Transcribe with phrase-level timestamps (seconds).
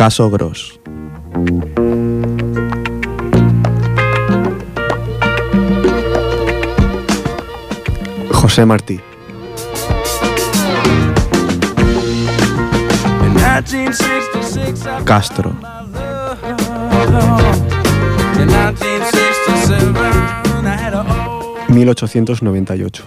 [0.00, 0.80] Caso Gross.
[8.32, 8.98] José Martí.
[15.04, 15.54] Castro.
[21.68, 23.04] 1898.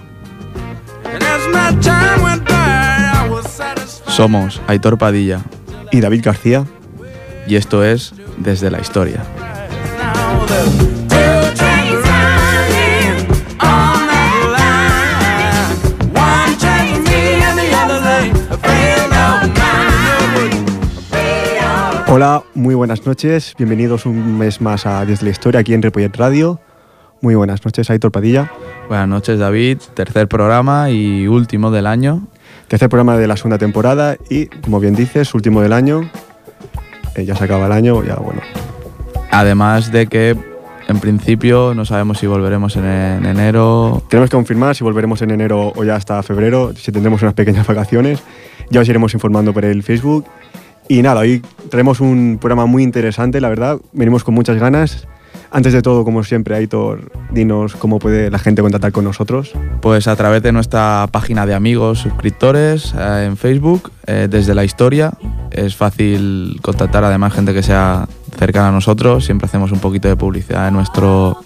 [4.05, 5.41] Somos Aitor Padilla
[5.91, 6.67] Y David García.
[7.47, 9.23] Y esto es Desde la Historia.
[22.07, 23.55] Hola, muy buenas noches.
[23.57, 26.59] Bienvenidos un mes más a Desde la Historia aquí en Repollet Radio.
[27.21, 28.51] Muy buenas noches, Aitor Padilla.
[28.87, 32.27] Buenas noches David, tercer programa y último del año.
[32.67, 36.09] Tercer programa de la segunda temporada y, como bien dices, último del año.
[37.15, 38.41] Eh, ya se acaba el año, ya bueno.
[39.31, 40.35] Además de que
[40.87, 44.03] en principio no sabemos si volveremos en, en enero.
[44.09, 47.65] Tenemos que confirmar si volveremos en enero o ya hasta febrero, si tendremos unas pequeñas
[47.65, 48.21] vacaciones.
[48.69, 50.25] Ya os iremos informando por el Facebook.
[50.87, 53.79] Y nada, hoy traemos un programa muy interesante, la verdad.
[53.93, 55.07] Venimos con muchas ganas.
[55.55, 59.53] Antes de todo, como siempre, Aitor, dinos cómo puede la gente contactar con nosotros.
[59.81, 64.63] Pues a través de nuestra página de amigos, suscriptores eh, en Facebook, eh, desde la
[64.63, 65.13] historia.
[65.51, 69.25] Es fácil contactar además gente que sea cercana a nosotros.
[69.25, 71.37] Siempre hacemos un poquito de publicidad nuestro,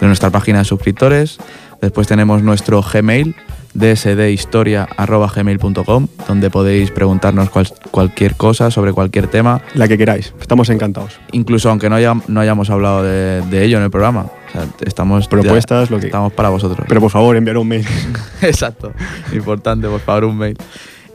[0.00, 1.38] de nuestra página de suscriptores.
[1.80, 3.34] Después tenemos nuestro Gmail,
[3.78, 11.18] dsdhistoria.gmail.com, donde podéis preguntarnos cual- cualquier cosa sobre cualquier tema, La que queráis, estamos encantados.
[11.32, 14.26] incluso aunque no, haya- no hayamos hablado de, de ello en el programa.
[14.48, 16.86] O sea, estamos Propuestas, lo que- estamos para vosotros.
[16.88, 17.86] Pero por favor, enviar un mail.
[18.42, 18.92] Exacto.
[19.32, 20.56] Importante, por favor, un mail.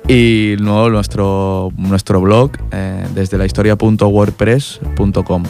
[0.08, 5.44] Y luego nuestro, nuestro blog, eh, desde la historia.wordpress.com,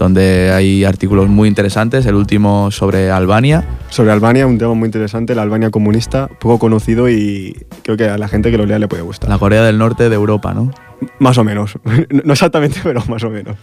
[0.00, 2.06] donde hay artículos muy interesantes.
[2.06, 3.64] El último sobre Albania.
[3.90, 8.16] Sobre Albania, un tema muy interesante, la Albania comunista, poco conocido y creo que a
[8.16, 9.28] la gente que lo lea le puede gustar.
[9.28, 10.70] La Corea del Norte de Europa, ¿no?
[11.18, 11.78] Más o menos.
[12.24, 13.56] No exactamente, pero más o menos.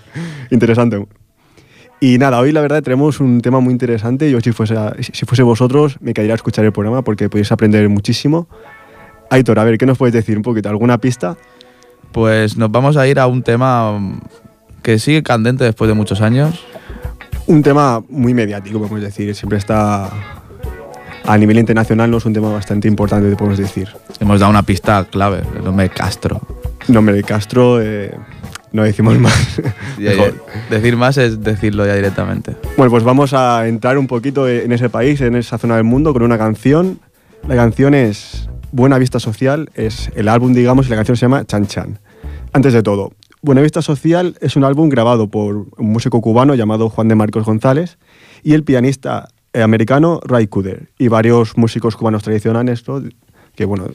[0.51, 1.05] Interesante.
[1.99, 4.29] Y nada, hoy la verdad tenemos un tema muy interesante.
[4.29, 7.89] Yo si fuese, si fuese vosotros me quedaría a escuchar el programa porque podéis aprender
[7.89, 8.47] muchísimo.
[9.31, 10.69] Aitor, a ver, ¿qué nos puedes decir un poquito?
[10.69, 11.35] ¿Alguna pista?
[12.11, 13.99] Pues nos vamos a ir a un tema
[14.87, 16.63] que sigue candente después de muchos años.
[17.45, 19.35] Un tema muy mediático, podemos decir.
[19.35, 20.09] Siempre está
[21.25, 23.89] a nivel internacional, no es un tema bastante importante, podemos decir.
[24.21, 26.39] Hemos dado una pista clave, el nombre de Castro.
[26.87, 28.15] Nombre de Castro, eh,
[28.71, 29.59] no decimos más.
[29.99, 30.45] Ya- ya- Mejor.
[30.69, 32.55] decir más es decirlo ya directamente.
[32.77, 36.13] Bueno, pues vamos a entrar un poquito en ese país, en esa zona del mundo,
[36.13, 37.01] con una canción.
[37.45, 41.43] La canción es Buena Vista Social, es el álbum, digamos, y la canción se llama
[41.43, 41.99] Chan Chan.
[42.53, 43.11] Antes de todo,
[43.43, 47.45] Buena Vista Social es un álbum grabado por un músico cubano llamado Juan de Marcos
[47.45, 47.99] González
[48.41, 53.03] y el pianista americano Ray Cooder y varios músicos cubanos tradicionales, ¿no?
[53.55, 53.89] que bueno,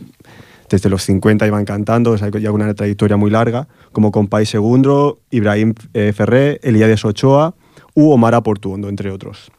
[0.70, 5.20] desde los 50 iban cantando, o sea, ya una trayectoria muy larga, como Compay Segundo,
[5.30, 7.54] Ibrahim eh, Ferré, Elías Ochoa
[7.94, 9.50] u Omar Portuondo, entre otros.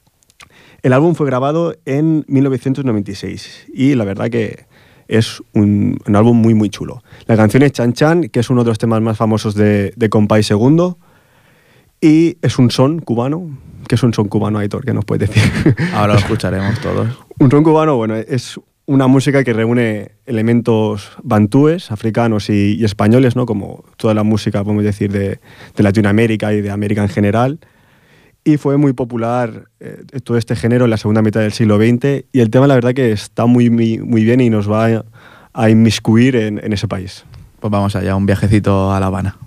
[0.81, 4.65] El álbum fue grabado en 1996 y la verdad que
[5.17, 7.03] es un, un álbum muy muy chulo.
[7.27, 10.09] La canción es Chan Chan, que es uno de los temas más famosos de, de
[10.09, 10.97] Compay Segundo
[12.01, 13.57] y es un son cubano.
[13.87, 14.83] ¿Qué es un son cubano, Aitor?
[14.85, 15.75] ¿Qué nos puedes decir?
[15.93, 17.07] Ahora lo escucharemos todos.
[17.39, 23.35] Un son cubano, bueno, es una música que reúne elementos bantúes, africanos y, y españoles,
[23.35, 23.45] ¿no?
[23.45, 25.39] Como toda la música, podemos decir, de,
[25.75, 27.59] de Latinoamérica y de América en general.
[28.43, 32.25] Y fue muy popular eh, todo este género en la segunda mitad del siglo XX.
[32.31, 35.03] Y el tema, la verdad, que está muy, muy, muy bien y nos va
[35.53, 37.23] a, inmiscuir en, en ese país.
[37.59, 39.37] Pues vamos allá, un viajecito a La Habana.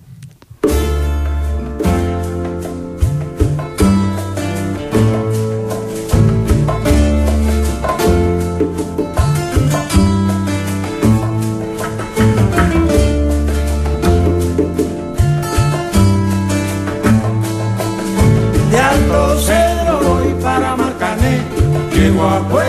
[22.26, 22.65] Llego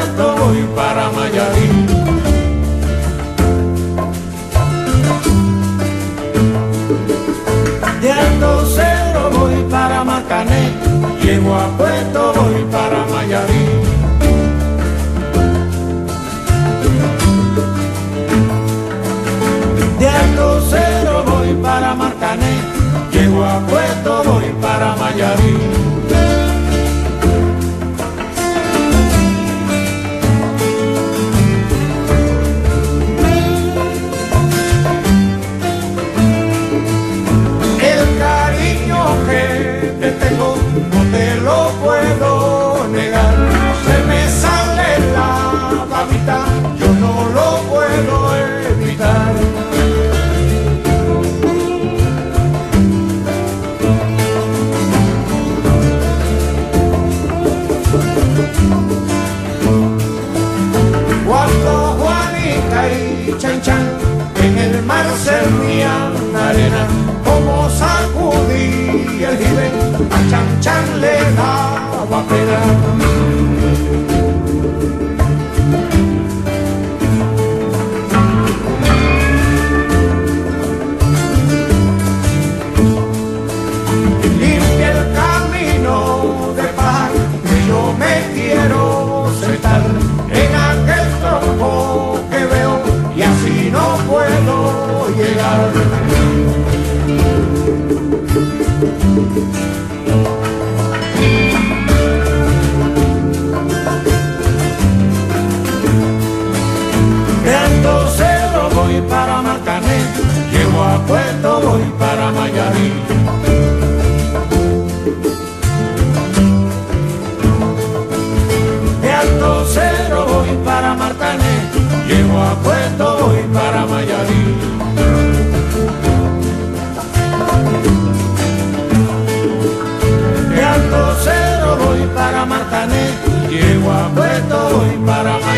[132.28, 133.10] para Martané,
[133.50, 135.57] llego a Puerto voy para Mayarí.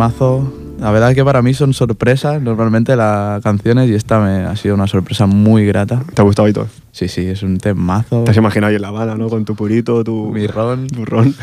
[0.00, 0.50] Temazo.
[0.78, 4.56] La verdad es que para mí son sorpresas normalmente las canciones y esta me ha
[4.56, 6.02] sido una sorpresa muy grata.
[6.14, 6.68] ¿Te ha gustado y todo?
[6.90, 8.24] Sí, sí, es un temazo.
[8.24, 9.28] ¿Te has imaginado ahí en La Habana, no?
[9.28, 10.30] Con tu purito, tu...
[10.32, 10.86] Mi ron.
[10.86, 11.34] Tu ron.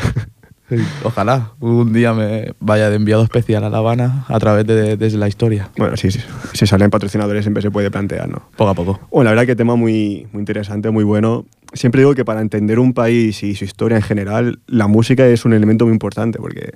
[1.04, 5.18] Ojalá un día me vaya de enviado especial a La Habana a través de desde
[5.18, 5.70] la historia.
[5.78, 6.18] bueno, sí, sí.
[6.52, 8.42] Si salen patrocinadores siempre se puede plantear, ¿no?
[8.56, 9.00] Poco a poco.
[9.12, 11.46] Bueno, la verdad que tema muy, muy interesante, muy bueno.
[11.74, 15.44] Siempre digo que para entender un país y su historia en general, la música es
[15.44, 16.74] un elemento muy importante porque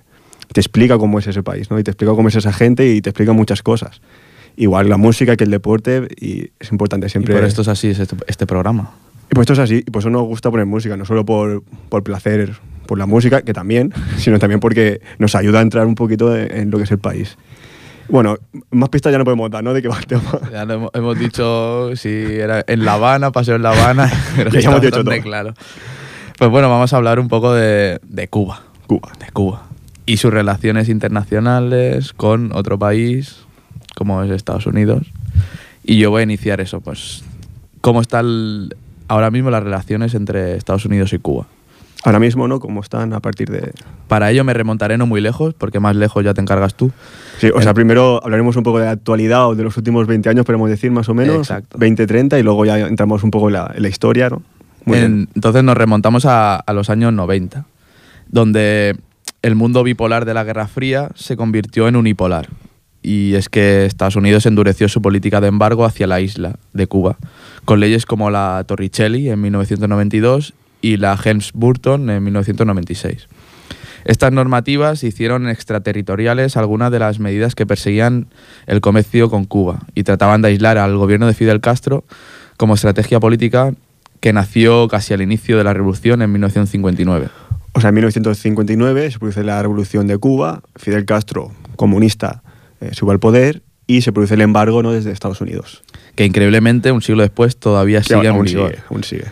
[0.52, 1.78] te explica cómo es ese país, ¿no?
[1.78, 4.00] Y te explica cómo es esa gente y te explica muchas cosas.
[4.56, 7.35] Igual la música que el deporte y es importante Y siempre.
[7.35, 8.90] por esto es así es este, este programa.
[9.30, 11.62] Y pues esto es así, y por eso nos gusta poner música, no solo por,
[11.88, 12.54] por placer,
[12.87, 16.71] por la música, que también, sino también porque nos ayuda a entrar un poquito en,
[16.71, 17.38] lo que es el país.
[18.09, 18.37] Bueno,
[18.71, 19.73] más pistas ya no podemos dar, ¿no?
[19.73, 20.38] De qué va el tema.
[20.52, 24.68] Ya hemos, hemos dicho si era en La Habana, paseo en La Habana, pero Ya
[24.68, 25.23] hemos dicho todo.
[25.23, 25.54] claro.
[26.37, 28.64] Pues bueno, vamos a hablar un poco de, de Cuba.
[28.87, 29.12] Cuba.
[29.18, 29.71] de Cuba
[30.06, 33.38] y sus relaciones internacionales con otro país
[33.97, 35.06] como es Estados Unidos.
[35.85, 37.23] Y yo voy a iniciar eso, pues
[37.80, 38.71] cómo están
[39.09, 41.47] ahora mismo las relaciones entre Estados Unidos y Cuba.
[42.04, 42.59] Ahora mismo, ¿no?
[42.59, 43.73] ¿Cómo están a partir de...?
[44.09, 46.90] Para ello me remontaré no muy lejos, porque más lejos ya te encargas tú.
[47.38, 50.28] Sí, o sea, primero hablaremos un poco de la actualidad o de los últimos 20
[50.28, 51.37] años, podemos decir, más o menos.
[51.49, 51.78] Exacto.
[51.78, 54.42] 20, 30, y luego ya entramos un poco en la, en la historia, ¿no?
[54.85, 55.12] Muy bien.
[55.12, 57.64] En- entonces nos remontamos a, a los años 90,
[58.28, 58.97] donde
[59.42, 62.49] el mundo bipolar de la Guerra Fría se convirtió en unipolar.
[63.02, 67.16] Y es que Estados Unidos endureció su política de embargo hacia la isla de Cuba,
[67.64, 73.28] con leyes como la Torricelli en 1992 y la Helms-Burton en 1996.
[74.04, 78.28] Estas normativas hicieron extraterritoriales algunas de las medidas que perseguían
[78.66, 82.04] el comercio con Cuba y trataban de aislar al gobierno de Fidel Castro
[82.56, 83.72] como estrategia política
[84.20, 87.28] que nació casi al inicio de la revolución en 1959.
[87.72, 92.42] O sea, en 1959 se produce la revolución de Cuba, Fidel Castro, comunista,
[92.80, 94.92] eh, sube al poder y se produce el embargo ¿no?
[94.92, 95.82] desde Estados Unidos.
[96.14, 98.70] Que increíblemente un siglo después todavía sigue en aún vigor.
[98.70, 99.24] sigue, aún sigue.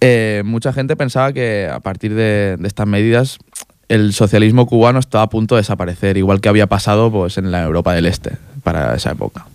[0.00, 3.38] Eh, mucha gente pensaba que a partir de, de estas medidas
[3.90, 7.64] el socialismo cubano estaba a punto de desaparecer, igual que había pasado pues, en la
[7.64, 9.46] Europa del Este para esa época.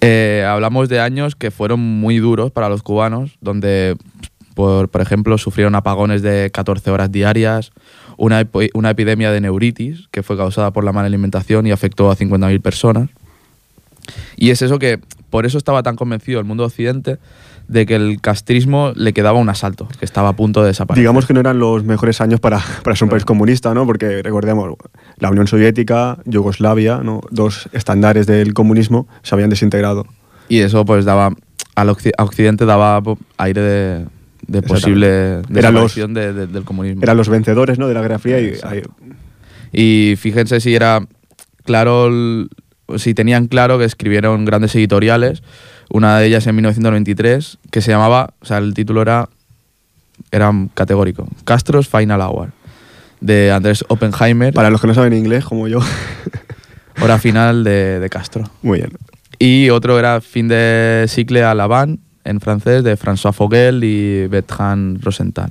[0.00, 3.96] Eh, hablamos de años que fueron muy duros para los cubanos, donde,
[4.56, 7.70] por, por ejemplo, sufrieron apagones de 14 horas diarias,
[8.16, 8.44] una,
[8.74, 12.60] una epidemia de neuritis que fue causada por la mala alimentación y afectó a 50.000
[12.62, 13.10] personas.
[14.36, 14.98] Y es eso que,
[15.30, 17.18] por eso estaba tan convencido el mundo occidente
[17.68, 21.02] de que el castrismo le quedaba un asalto, que estaba a punto de desaparecer.
[21.02, 23.84] Digamos que no eran los mejores años para, para ser un país comunista, ¿no?
[23.86, 24.72] Porque recordemos,
[25.18, 27.20] la Unión Soviética, Yugoslavia, ¿no?
[27.30, 30.06] dos estándares del comunismo se habían desintegrado.
[30.48, 31.32] Y eso pues daba,
[31.74, 34.06] al a Occidente daba po- aire de,
[34.48, 37.02] de posible los- desaparición de- de- del comunismo.
[37.02, 37.88] Eran los vencedores ¿no?
[37.88, 38.82] de la Guerra Fría y ahí-
[39.72, 41.00] Y fíjense si era
[41.64, 42.10] claro,
[42.96, 45.42] si tenían claro que escribieron grandes editoriales
[45.88, 49.28] Una de ellas en 1993, que se llamaba, o sea, el título era,
[50.32, 52.50] era categórico, Castro's Final Hour,
[53.20, 55.78] de Andrés Oppenheimer, Para los que no saben inglés, como yo.
[57.00, 58.50] hora final de, de Castro.
[58.62, 58.90] Muy bien.
[59.38, 65.48] Y otro era Fin de Cicle Van, en francés, de François Fogel y Bertrand Rosenthal.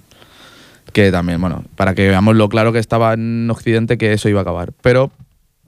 [0.94, 4.39] Que también, bueno, para que veamos lo claro que estaba en Occidente que eso iba
[4.39, 4.72] a acabar.
[4.82, 5.12] Pero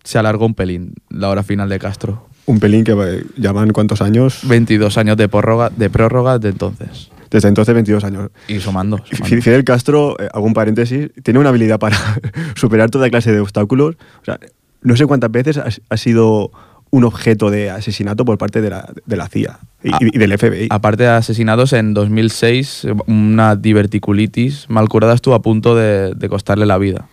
[0.03, 2.27] se alargó un pelín la hora final de Castro.
[2.45, 4.39] Un pelín que van cuántos años.
[4.43, 7.09] 22 años de prórroga, de prórroga de entonces.
[7.29, 8.29] Desde entonces 22 años.
[8.47, 8.99] Y sumando.
[8.99, 9.41] Fi- sumando.
[9.41, 11.97] Fidel Castro, eh, un paréntesis, tiene una habilidad para
[12.55, 13.95] superar toda clase de obstáculos.
[14.21, 14.39] O sea,
[14.81, 16.51] no sé cuántas veces ha, ha sido
[16.89, 19.97] un objeto de asesinato por parte de la, de la CIA y, Ah.
[20.01, 20.67] y del FBI.
[20.69, 26.65] Aparte de asesinados, en 2006 una diverticulitis mal curada estuvo a punto de, de costarle
[26.65, 27.07] la vida.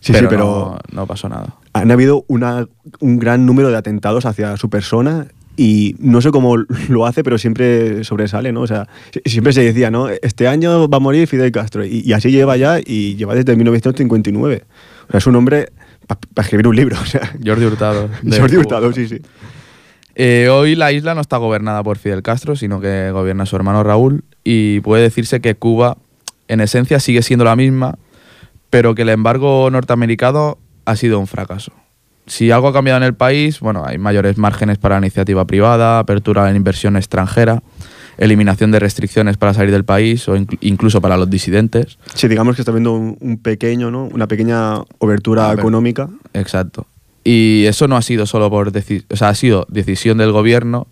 [0.00, 1.54] Sí, sí, pero- No, no pasó nada.
[1.74, 2.66] Han habido una-
[3.00, 6.56] un gran número de atentados hacia su persona y no sé cómo
[6.88, 8.62] lo hace, pero siempre sobresale, ¿no?
[8.62, 10.08] O sea, si- siempre se decía, ¿no?
[10.08, 13.54] Este año va a morir Fidel Castro y, y así lleva ya y lleva desde
[13.54, 14.64] 1959.
[15.08, 15.68] O sea, es un hombre
[16.06, 17.32] para escribir un libro, o sea.
[17.44, 18.08] Jordi Hurtado.
[18.22, 18.56] Jordi.
[18.56, 19.20] Hurtado, sí, sí.
[20.14, 23.82] Eh, hoy la isla no está gobernada por Fidel Castro, sino que gobierna su hermano
[23.82, 25.96] Raúl y puede decirse que Cuba
[26.48, 27.98] en esencia sigue siendo la misma,
[28.68, 31.72] pero que el embargo norteamericano ha sido un fracaso.
[32.26, 35.98] Si algo ha cambiado en el país, bueno, hay mayores márgenes para la iniciativa privada,
[35.98, 37.62] apertura a la inversión extranjera,
[38.18, 41.98] eliminación de restricciones para salir del país o inclu- incluso para los disidentes.
[42.14, 44.04] Sí, digamos que está viendo un, un pequeño, ¿no?
[44.06, 46.08] Una pequeña obertura económica.
[46.34, 46.86] Exacto.
[47.24, 50.88] Y eso no ha sido solo por decir, o sea, ha sido decisión del gobierno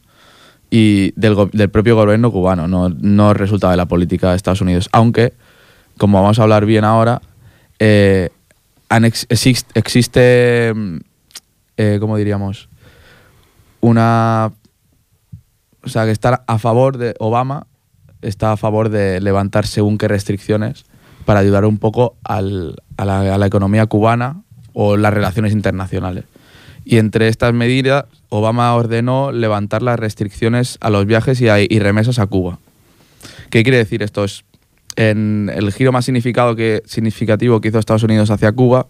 [0.70, 4.60] y del, go- del propio gobierno cubano, no, no resultado de la política de Estados
[4.60, 4.88] Unidos.
[4.92, 5.32] Aunque,
[5.98, 7.20] como vamos a hablar bien ahora,
[7.80, 8.30] eh,
[8.88, 9.26] ex-
[9.74, 10.96] existe, mm,
[11.76, 12.68] eh, ¿cómo diríamos?
[13.80, 14.52] Una...
[15.90, 17.66] O sea, que estar a favor de Obama
[18.22, 20.84] está a favor de levantar según qué restricciones
[21.24, 24.42] para ayudar un poco al- a, la, economía cubana
[24.72, 26.26] o las relaciones internacionales.
[26.84, 31.78] Y entre estas medidas, Obama ordenó levantar las restricciones a los viajes y, a- y
[31.80, 32.60] remesas a Cuba.
[33.50, 34.22] ¿Qué quiere decir esto?
[34.22, 34.44] Es
[34.94, 38.86] en el giro más significado que, significativo que hizo Estados Unidos hacia Cuba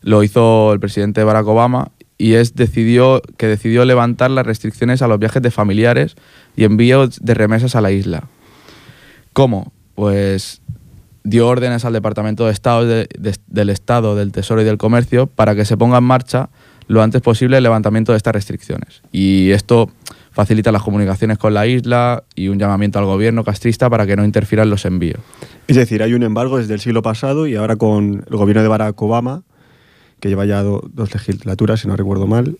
[0.00, 5.08] lo hizo el presidente Barack Obama y es decidió, que decidió levantar las restricciones a
[5.08, 6.16] los viajes de familiares
[6.54, 8.24] y envíos de remesas a la isla.
[9.32, 9.72] ¿Cómo?
[9.94, 10.60] Pues
[11.22, 15.26] dio órdenes al Departamento de Estado de- de- del Estado, del Tesoro y del Comercio
[15.28, 16.50] para que se ponga en marcha
[16.88, 19.00] lo antes posible el levantamiento de estas restricciones.
[19.12, 19.90] Y esto
[20.32, 24.24] facilita las comunicaciones con la isla y un llamamiento al gobierno castrista para que no
[24.24, 25.20] interfiera en los envíos.
[25.68, 28.68] Es decir, hay un embargo desde el siglo pasado y ahora con el gobierno de
[28.68, 29.42] Barack Obama,
[30.20, 32.56] que lleva ya do- dos legislaturas, si no recuerdo mal,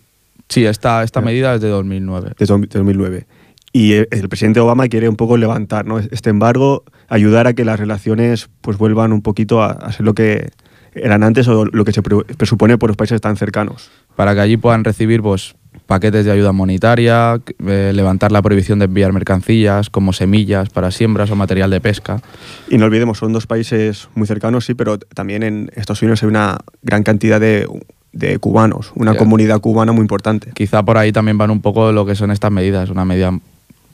[0.49, 2.31] Sí, esta, esta medida es de 2009.
[2.37, 3.25] desde do- 2009.
[3.71, 5.99] Y el, el presidente Obama quiere un poco levantar ¿no?
[5.99, 10.13] este embargo, ayudar a que las relaciones pues vuelvan un poquito a, a ser lo
[10.13, 10.49] que
[10.93, 13.89] eran antes o lo que se pre- presupone por los países tan cercanos.
[14.17, 15.55] para que allí puedan recibir pues,
[15.87, 21.31] paquetes de ayuda monetaria, eh, levantar la prohibición de enviar mercancías como semillas para siembras
[21.31, 22.21] o material de pesca.
[22.69, 26.29] Y no olvidemos, son dos países muy cercanos, sí, pero también en Estados Unidos hay
[26.29, 27.67] una gran cantidad de,
[28.13, 30.51] de cubanos, una comunidad cubana muy importante.
[30.53, 33.37] Quizá por ahí también van un poco lo que son estas medidas, una medida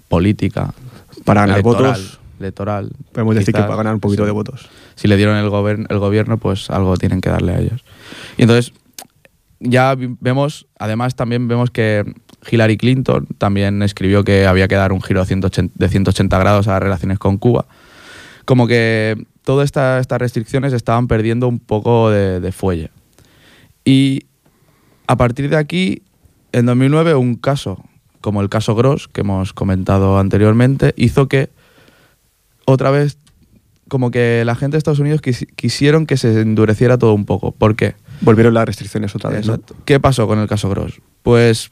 [0.08, 0.74] política.
[1.26, 2.92] Para ganar electoral, votos, electoral.
[3.12, 4.28] podemos decir que para ganar un poquito sí.
[4.28, 4.70] de votos.
[4.96, 5.46] Si le dieron el,
[5.90, 7.84] el gobierno, pues algo tienen que darle a ellos.
[8.38, 8.74] Y entonces,
[9.60, 12.04] ya vemos, además también vemos que
[12.50, 16.68] Hillary Clinton también escribió que había que dar un giro de 180, de 180 grados
[16.68, 17.66] a las relaciones con Cuba.
[18.46, 22.92] Como que todas esta- estas restricciones estaban perdiendo un poco de, fuelle.
[23.84, 24.26] Y
[25.08, 26.04] a partir de aquí,
[26.52, 27.84] en 2009, un caso,
[28.22, 31.50] como el caso Gross, que hemos comentado anteriormente, hizo que
[32.66, 33.18] otra vez,
[33.88, 37.54] como que la gente de Estados Unidos quisi- quisieron que se endureciera todo un poco.
[37.54, 37.96] ¿Por qué?
[38.22, 39.46] Volvieron las restricciones otra vez.
[39.86, 41.02] ¿Qué pasó con el caso Gross?
[41.24, 41.70] Pues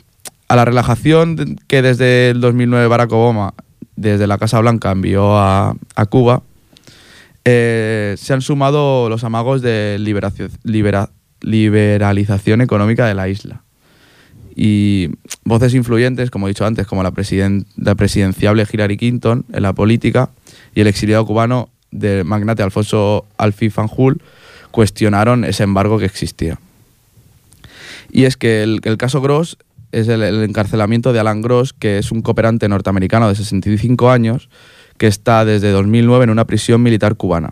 [0.48, 3.54] a la relajación de- que desde el 2009 Barack Obama,
[3.96, 5.75] desde la Casa Blanca, envió a,
[6.10, 6.44] Cuba,
[7.46, 9.98] eh, se han sumado los amagos de
[11.42, 13.62] liberalización económica de la isla.
[14.56, 15.10] Y
[15.44, 19.74] voces influyentes, como he dicho antes, como la, presiden- la presidenciable Hillary Clinton en la
[19.74, 20.30] política
[20.74, 24.22] y el exiliado cubano del magnate Alfonso Alfi Fanjul
[24.75, 26.60] cuestionaron ese embargo que existía.
[28.12, 29.58] Y es que el, caso Gross
[29.94, 34.50] es el, el encarcelamiento de Alan Gross, que es un cooperante norteamericano de 65 años
[34.98, 37.51] que está desde 2009 en una prisión militar cubana.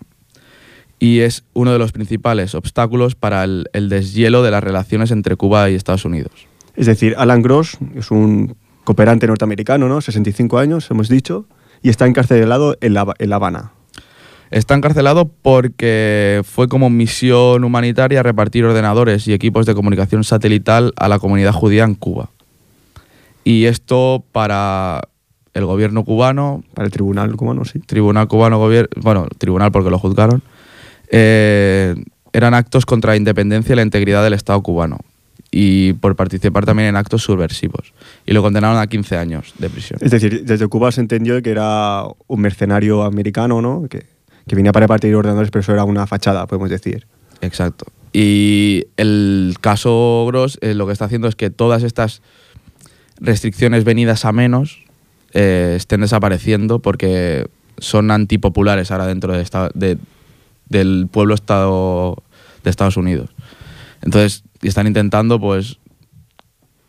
[1.00, 5.38] Y es uno de los principales obstáculos para el, el deshielo de las relaciones entre
[5.38, 6.34] Cuba y Estados Unidos.
[6.76, 10.02] Es decir, Alan Gross es un cooperante norteamericano, ¿no?
[10.02, 11.46] 65 años, hemos dicho,
[11.82, 13.72] y está encarcelado en La, en la Habana.
[14.54, 21.08] Está encarcelado porque fue como misión humanitaria repartir ordenadores y equipos de comunicación satelital a
[21.08, 22.30] la comunidad judía en Cuba.
[23.44, 25.02] Y esto para
[25.56, 27.80] el gobierno cubano, Para el tribunal cubano, sí.
[27.80, 30.42] tribunal cubano, gobier- bueno, tribunal porque lo juzgaron,
[31.12, 31.96] eh,
[32.32, 35.00] eran actos contra la independencia y la integridad del Estado cubano.
[35.52, 37.94] Y por participar también en actos subversivos.
[38.26, 40.00] Y lo condenaron a 15 años de prisión.
[40.02, 43.84] Es decir, desde Cuba se entendió que era un mercenario americano, ¿no?
[43.88, 44.06] Que,
[44.48, 47.08] que venía para repartir ordenadores, pero eso era una fachada, podemos decir.
[47.42, 47.86] Exacto.
[48.12, 52.22] Y el caso Gross eh, lo que está haciendo es que todas estas
[53.20, 54.80] restricciones venidas a menos
[55.34, 57.48] eh, estén desapareciendo porque
[57.80, 59.98] son antipopulares ahora dentro de esta- de-
[60.70, 62.22] del pueblo estado
[62.64, 63.30] de Estados Unidos.
[64.02, 65.80] Entonces están intentando pues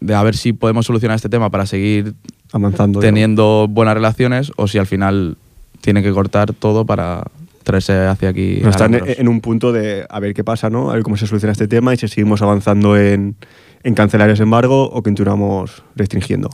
[0.01, 2.15] de a ver si podemos solucionar este tema para seguir
[2.53, 3.01] Avanzando.
[3.01, 5.37] teniendo buenas relaciones o si al final
[5.81, 7.25] tiene que cortar todo para
[7.65, 8.63] traerse hacia aquí.
[8.65, 10.91] A están en, en un punto de a ver qué pasa, ¿no?
[10.91, 13.37] A ver cómo se soluciona este tema y si seguimos avanzando en,
[13.83, 16.51] en cancelar ese embargo o continuamos restringiendo.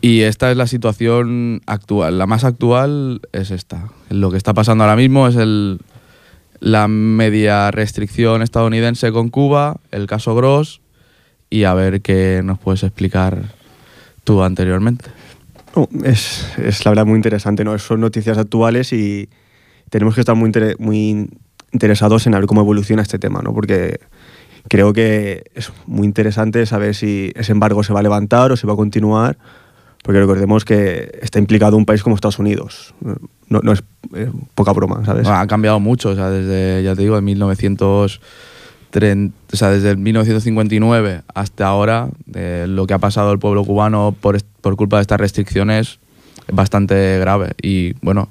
[0.00, 2.18] Y esta es la situación actual.
[2.18, 3.88] La más actual es esta.
[4.08, 5.80] Lo que está pasando ahora mismo es el,
[6.60, 10.80] la media restricción estadounidense con Cuba, el caso Gross,
[11.50, 13.42] y a ver qué nos puedes explicar
[14.24, 15.06] tú anteriormente.
[15.74, 17.76] No, es, es la verdad muy interesante, ¿no?
[17.78, 19.28] Son noticias actuales y
[19.90, 21.28] tenemos que estar muy, inter- muy
[21.72, 23.52] interesados en ver cómo evoluciona este tema, ¿no?
[23.52, 24.00] Porque
[24.68, 28.66] creo que es muy interesante saber si ese embargo se va a levantar o se
[28.66, 29.36] va a continuar,
[30.02, 32.94] porque recordemos que está implicado un país como Estados Unidos.
[33.48, 33.82] No, no es,
[34.14, 35.26] es poca broma, ¿sabes?
[35.28, 39.96] Ha cambiado mucho, o sea, desde, ya te digo, de 1930, o sea, desde el
[39.98, 45.02] 1959 hasta ahora, de lo que ha pasado el pueblo cubano por, por culpa de
[45.02, 45.98] estas restricciones
[46.48, 47.52] es bastante grave.
[47.62, 48.28] Y bueno,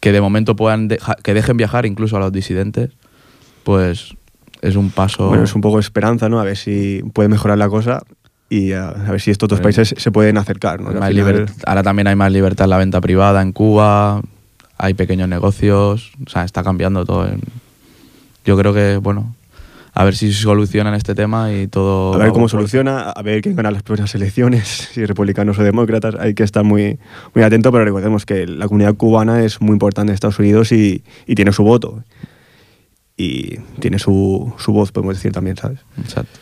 [0.00, 2.90] que de momento puedan deja- que dejen viajar incluso a los disidentes,
[3.64, 4.14] pues
[4.62, 5.28] es un paso.
[5.28, 6.40] Bueno, es un poco de esperanza, ¿no?
[6.40, 8.02] A ver si puede mejorar la cosa
[8.50, 9.62] y a, a ver si estos dos Sí.
[9.62, 10.90] países se pueden acercar, ¿no?
[10.92, 14.22] Más final- Ahora también hay más libertad en la venta privada en Cuba,
[14.78, 17.26] hay pequeños negocios, o sea, está cambiando todo.
[17.26, 17.40] en-
[18.44, 19.34] Yo creo que, bueno,
[19.98, 22.14] a ver si solucionan este tema y todo.
[22.14, 26.14] A ver cómo soluciona, a ver quién gana las próximas elecciones, si republicanos o demócratas.
[26.20, 27.00] Hay que estar muy,
[27.34, 31.02] muy atento, pero recordemos que la comunidad cubana es muy importante en Estados Unidos y,
[31.26, 32.04] y tiene su voto.
[33.16, 35.80] Y tiene su, su voz, podemos decir también, ¿sabes?
[35.98, 36.38] Exacto.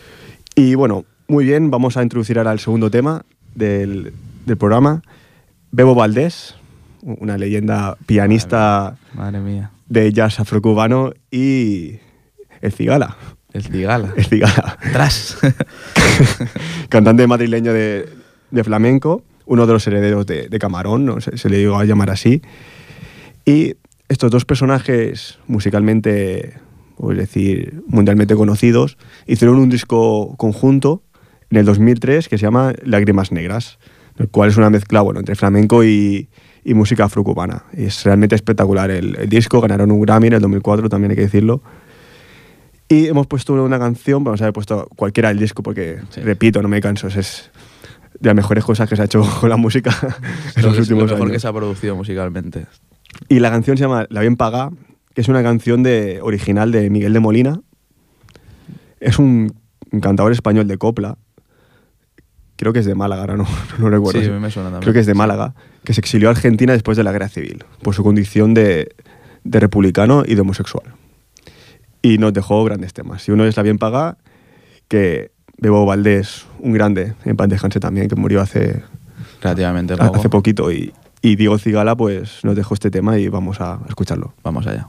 [0.55, 4.13] Y bueno, muy bien, vamos a introducir ahora el segundo tema del,
[4.45, 5.01] del programa.
[5.71, 6.57] Bebo Valdés,
[7.01, 9.71] una leyenda pianista Madre mía.
[9.89, 12.01] de jazz afrocubano y
[12.61, 13.17] el Cigala.
[13.57, 14.13] El cigala.
[14.17, 14.77] El Cigala.
[14.83, 15.39] Atrás.
[16.91, 18.07] cantante madrileño de,
[18.51, 21.23] de flamenco, uno de los herederos de, de Camarón, ¿no?
[21.23, 22.43] se, se le llegó a llamar así.
[23.47, 23.77] Y
[24.09, 26.59] estos dos personajes musicalmente,
[27.11, 31.03] es decir, mundialmente conocidos, hicieron un disco conjunto
[31.49, 33.79] en el 2003 que se llama Lágrimas Negras,
[34.19, 36.29] el cual es una mezcla bueno, entre flamenco y,
[36.63, 37.65] y música afrocubana.
[37.73, 41.17] Y es realmente espectacular el, el disco, ganaron un Grammy en el 2004, también hay
[41.17, 41.63] que decirlo.
[42.89, 46.21] Y hemos puesto una canción, vamos a haber puesto cualquiera del disco, porque, Sí.
[46.21, 47.51] repito, no me canso, es
[48.21, 49.91] de las mejores cosas que se ha hecho con la música
[50.57, 51.33] en lo, los últimos lo mejor años.
[51.33, 52.67] que se ha producido musicalmente.
[53.29, 54.71] Y la canción se llama La Bien Pagá,
[55.15, 57.61] que es una canción de, original de Miguel de Molina.
[59.01, 59.53] Es un,
[59.91, 61.19] un cantador español de copla.
[62.57, 63.47] Creo que es de Málaga, ahora no,
[63.79, 64.21] no recuerdo.
[64.21, 64.83] Sí, a mí me suena también.
[64.83, 67.65] Creo que es de Málaga, que se exilió a Argentina después de la guerra civil,
[67.83, 68.95] por su condición de,
[69.45, 70.85] de republicano y de homosexual.
[72.07, 73.27] Y nos dejó grandes temas.
[73.29, 74.17] Y uno es La Bien Pagá,
[74.89, 78.85] que Bebo Valdés, un grande, en paz descanse también, que murió hace,
[79.43, 80.17] Relativamente poco.
[80.17, 80.71] hace poquito.
[80.71, 80.93] Y,
[81.23, 84.35] y Diego Cigala, pues nos dejó este tema y vamos a escucharlo.
[84.45, 84.89] Vamos allá.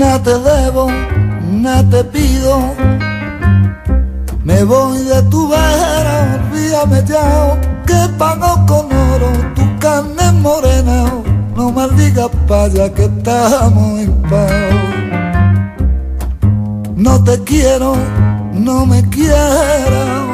[0.00, 0.88] No te debo,
[1.42, 2.58] no te pido.
[4.44, 11.04] Me voy de tu vera, olvídame ya, que pago con oro tu carne morena.
[11.54, 14.22] No maldigas paya que estamos en.
[16.96, 17.94] No te quiero,
[18.54, 20.28] no me quieras.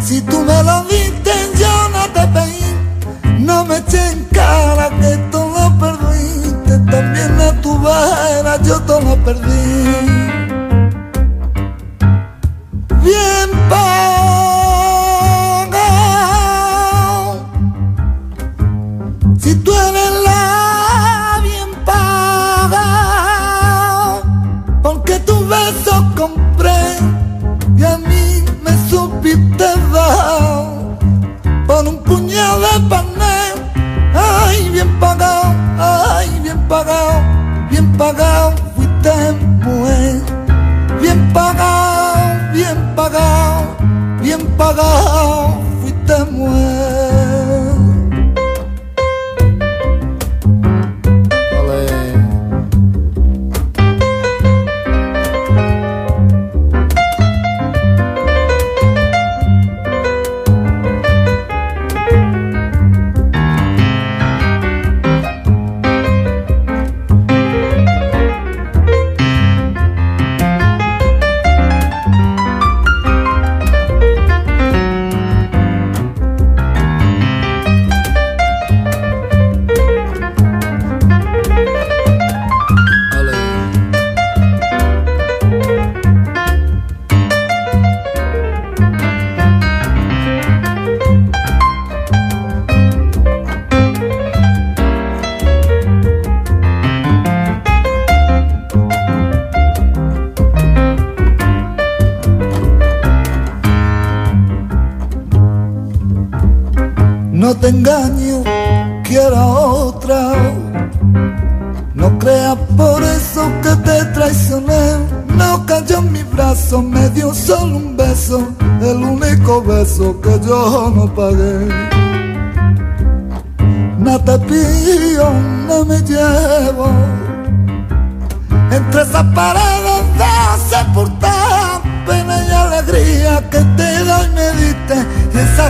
[0.00, 3.44] Si tú me lo diste, yo no te pedí.
[3.44, 5.43] No me eché en cara que perdiste
[7.04, 9.84] también a tu vara yo todo lo perdí.
[13.02, 13.84] Bien pagado.
[19.38, 22.72] Si tú eres la bien pagado,
[24.82, 26.98] porque tu beso compré
[27.76, 30.64] y a mí me supiste dar
[31.66, 33.54] por un puñado de panel.
[34.14, 35.63] Ay, bien pagado
[38.04, 39.32] pagado fuiste
[39.64, 40.20] mujer,
[41.00, 43.76] bien pagado, bien pagado,
[44.20, 45.33] bien pagado.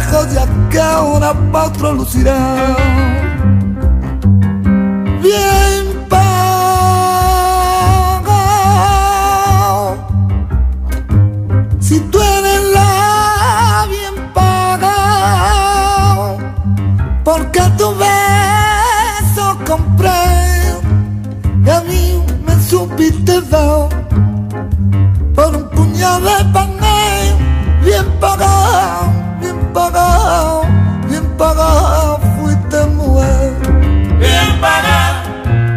[0.04, 2.76] Esa joya que ahora pa' otro lucirá.
[5.22, 6.24] Bien pagado.
[11.80, 16.38] Si tú eres la bien pagado
[17.24, 20.10] porque tu beso compré
[21.64, 23.93] y a mí me supiste dar
[29.84, 30.62] pagado,
[31.08, 33.52] bien pagado, fuiste mujer.
[34.18, 35.18] Bien pagado,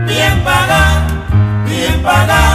[0.06, 1.02] bien pagado,
[1.66, 2.47] bien pagado,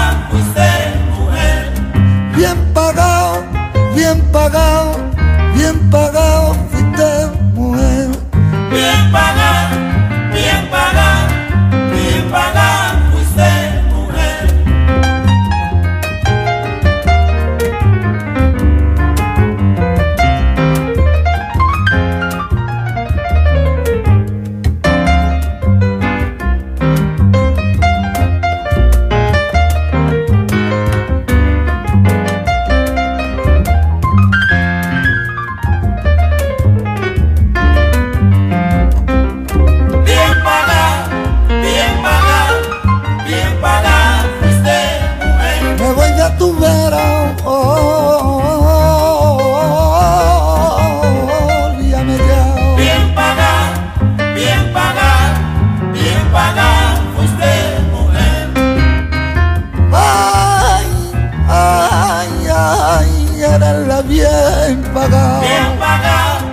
[63.58, 65.40] bien pagada.
[65.40, 66.46] Bien pagado,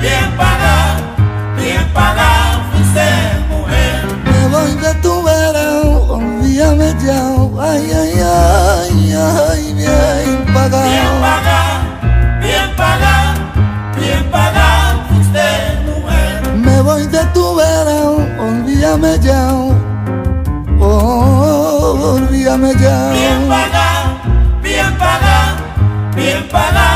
[0.00, 1.02] bien pagado,
[1.56, 3.06] bien pagado, fuiste
[3.50, 4.06] mujer.
[4.24, 7.20] Me voy de tu verano, olvídame ya.
[7.60, 11.20] Ay, ay, ay, ay, bien Bien pagado.
[11.20, 11.80] pagado,
[12.40, 13.40] bien pagado,
[13.98, 15.46] bien pagado, fuiste
[15.86, 16.54] mujer.
[16.56, 19.50] Me voy de tu verano, olvídame ya.
[20.80, 23.23] Oh, olvídame ya.
[26.54, 26.93] Bien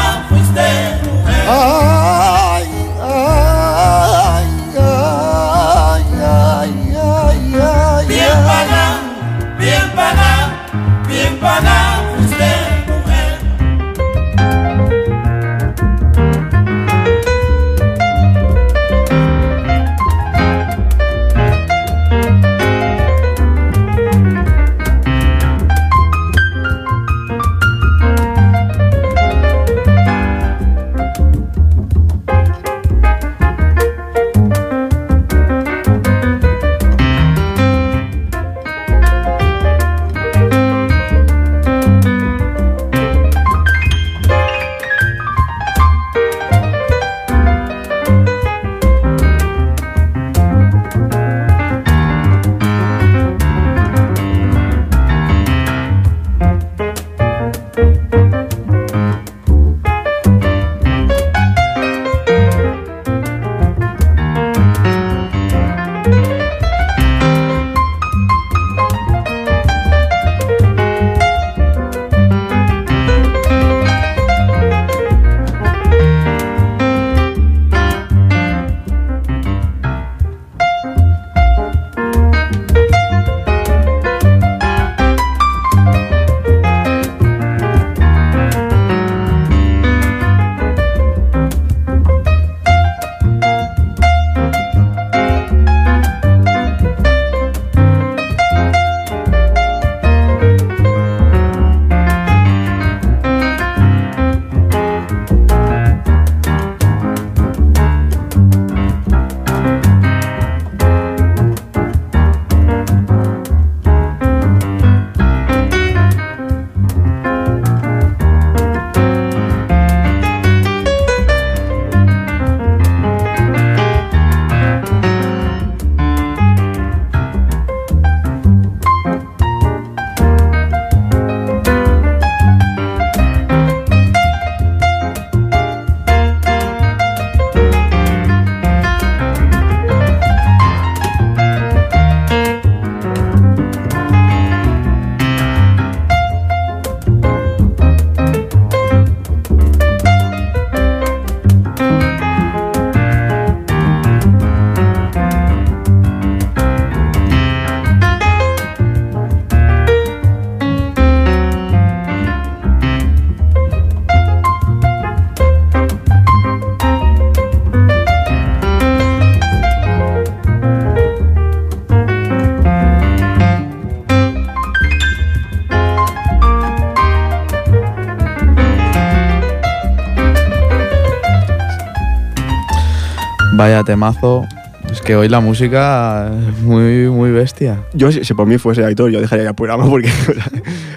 [183.59, 184.47] Vaya temazo.
[184.89, 187.81] Es que hoy la música es muy, muy bestia.
[187.93, 190.45] Yo, si, si por mí fuese Aitor, yo dejaría ya el programa porque o sea,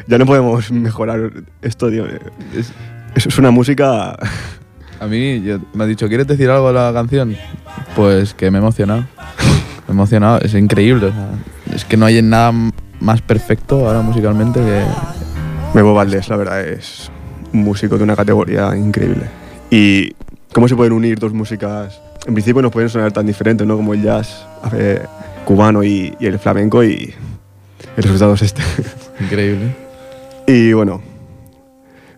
[0.05, 1.31] ya no podemos mejorar
[1.63, 2.05] esto, tío.
[2.55, 2.71] Es,
[3.15, 4.15] es una música...
[4.99, 7.35] A mí yo- me ha dicho, ¿quieres decir algo de la canción?
[7.95, 9.05] Pues que me he emocionado.
[9.87, 11.07] Me he emocionado, es increíble.
[11.07, 11.29] o sea,
[11.75, 12.53] es que no hay nada
[12.99, 14.83] más perfecto ahora musicalmente que...
[15.73, 17.09] Memo Valdés, la verdad, es
[17.51, 19.23] un músico de una categoría increíble.
[19.71, 20.11] Y
[20.53, 23.75] cómo se pueden unir dos músicas, en principio nos pueden sonar tan diferentes, ¿no?
[23.75, 25.01] Como el jazz eh,
[25.45, 27.13] cubano y, y el flamenco y
[27.97, 28.61] el resultado es este.
[29.19, 29.75] Increíble.
[30.47, 31.01] y bueno,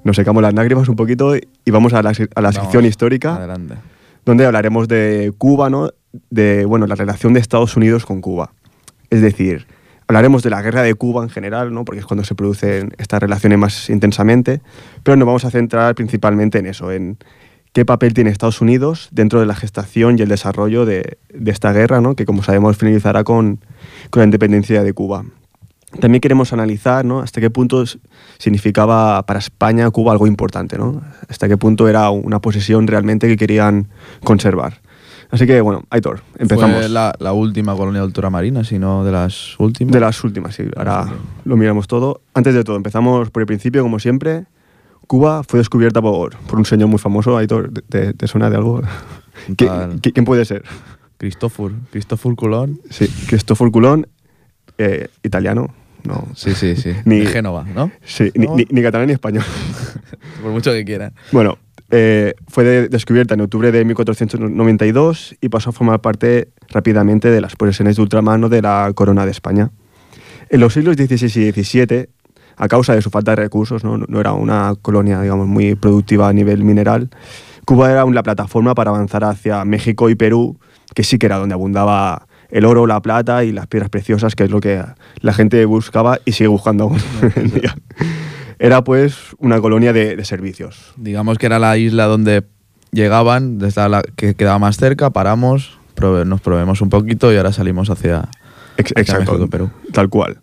[0.04, 3.36] nos secamos las lágrimas un poquito y vamos a la, a la sección Vamos, histórica,
[3.36, 3.76] Adelante.
[4.26, 5.92] donde hablaremos de Cuba, ¿no?
[6.30, 8.52] De, bueno, la relación de Estados Unidos con Cuba.
[9.10, 9.66] Es decir,
[10.08, 11.86] hablaremos de la guerra de Cuba en general, ¿no?
[11.86, 14.62] Porque es cuando se producen estas relaciones más intensamente,
[15.04, 17.18] pero nos vamos a centrar principalmente en eso, en
[17.74, 21.74] qué papel tiene Estados Unidos dentro de la gestación y el desarrollo de, de esta
[21.74, 22.16] guerra, ¿no?
[22.16, 23.60] Que como sabemos finalizará con,
[24.10, 25.26] con la independencia de Cuba.
[26.00, 27.20] También queremos analizar ¿no?
[27.20, 27.84] hasta qué punto
[28.40, 31.04] significaba para España Cuba algo importante, ¿no?
[31.30, 33.90] hasta qué punto era una posesión realmente que querían
[34.24, 34.82] conservar.
[35.30, 36.78] Así que, bueno, Aitor, empezamos.
[36.78, 39.92] Fue la, la última colonia ultramarina, si no de las últimas.
[39.92, 40.64] De las últimas, sí.
[40.76, 41.08] Ahora
[41.44, 42.22] lo miramos todo.
[42.36, 44.46] Antes de todo, empezamos por el principio, como siempre.
[45.08, 47.38] Cuba fue descubierta por, por un señor muy famoso.
[47.38, 48.82] Aitor, ¿te- ¿te, suena de algo?
[49.50, 50.02] ¿Qui- Tal.
[50.02, 50.64] qui- ¿Quién puede ser?
[51.18, 51.72] Cristófor.
[51.92, 52.80] Cristófor Colón.
[52.90, 54.08] Sí, Cristófor Colón,
[54.78, 55.74] eh, italiano.
[56.04, 56.28] No.
[56.36, 56.92] Sí, sí, sí.
[57.06, 57.92] Ni- De Génova, ¿no?
[58.04, 59.44] Sí, ni, ni- ni catalán ni español.
[60.42, 61.14] Por mucho que quieran.
[61.32, 61.58] Bueno,
[61.92, 67.42] eh, fue de- descubierta en octubre de 1492 y pasó a formar parte rápidamente de
[67.42, 69.72] las posesiones de ultramano de la corona de España.
[70.50, 72.10] En los siglos XVI y XVII,
[72.58, 76.28] a causa de su falta de recursos, no, no era una colonia digamos, muy productiva
[76.30, 77.10] a nivel mineral,
[77.66, 80.60] Cuba era la plataforma para avanzar hacia México y Perú,
[80.94, 84.44] que sí que era donde abundaba el oro, la plata y las piedras preciosas, que
[84.44, 84.84] es lo que
[85.22, 86.98] la gente buscaba y sigue buscando aún
[87.36, 87.76] en día.
[88.60, 90.94] Era pues una colonia de- de servicios.
[90.98, 92.44] Digamos que era la isla donde
[92.92, 97.52] llegaban, desde la que quedaba más cerca, paramos, prove- nos probemos un poquito y ahora
[97.54, 98.20] salimos hacia,
[98.78, 99.70] hacia Exacto, México, Perú.
[99.92, 100.42] tal cual.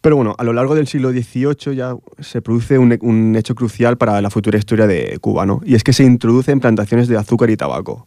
[0.00, 3.96] Pero bueno, a lo largo del siglo XVIII ya se produce un, un hecho crucial
[3.98, 5.60] para la futura historia de Cuba, ¿no?
[5.64, 8.06] Y es que se introducen plantaciones de azúcar y tabaco.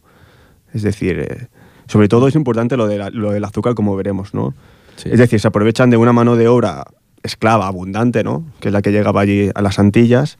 [0.72, 1.48] Es decir, eh,
[1.86, 4.54] sobre todo es importante lo, de la- lo del azúcar, como veremos, ¿no?
[4.96, 5.10] Sí.
[5.12, 6.84] Es decir, se aprovechan de una mano de obra
[7.22, 8.44] esclava abundante, ¿no?
[8.60, 10.38] Que es la que llegaba allí a las Antillas,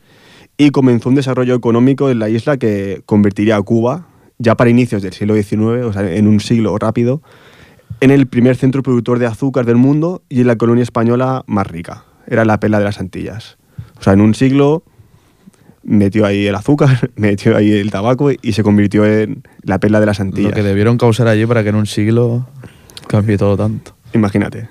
[0.57, 4.07] y comenzó un desarrollo económico en la isla que convertiría a Cuba,
[4.39, 7.23] ya para inicios del siglo XIX, o sea, en un siglo rápido,
[8.03, 11.69] en el primer centro productor de azúcar del mundo y en la colonia española más
[11.69, 12.05] rica.
[12.27, 13.59] Era la pela de las Antillas.
[13.97, 14.83] O sea, en un siglo
[15.85, 20.07] metió ahí el azúcar, metió ahí el tabaco y se convirtió en la pela de
[20.07, 20.53] las Lo Antillas.
[20.53, 22.49] que debieron causar allí para que en un siglo
[23.07, 23.95] cambie todo tanto.
[24.13, 24.69] Imagínate.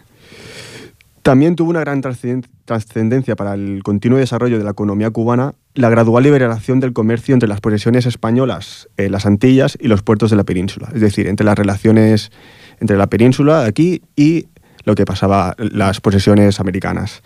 [1.21, 5.89] También tuvo una gran trascenden- trascendencia para el continuo desarrollo de la economía cubana la
[5.89, 10.35] gradual liberación del comercio entre las posesiones españolas, eh, las Antillas y los puertos de
[10.35, 10.89] la península.
[10.93, 12.31] Es decir, entre las relaciones
[12.79, 14.47] entre la península aquí y
[14.83, 17.21] lo que pasaba las posesiones americanas.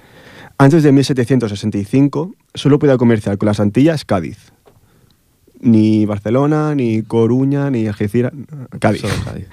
[0.58, 4.52] Antes de 1765 solo podía comerciar con las Antillas Cádiz.
[5.62, 8.34] Ni Barcelona, ni Coruña, ni Algeciras,
[8.80, 9.04] Cádiz.
[9.24, 9.48] Cádiz.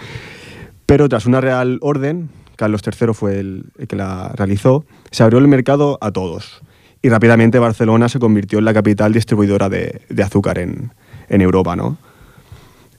[0.86, 2.28] Pero tras una real orden,
[2.62, 6.62] Carlos III fue el, el que la realizó, se abrió el mercado a todos.
[7.02, 10.92] Y rápidamente Barcelona se convirtió en la capital distribuidora de, de azúcar en,
[11.28, 11.74] en Europa.
[11.74, 11.98] ¿no?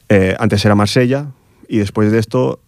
[0.10, 1.28] Eh, antes era Marsella
[1.70, 2.60] y después de esto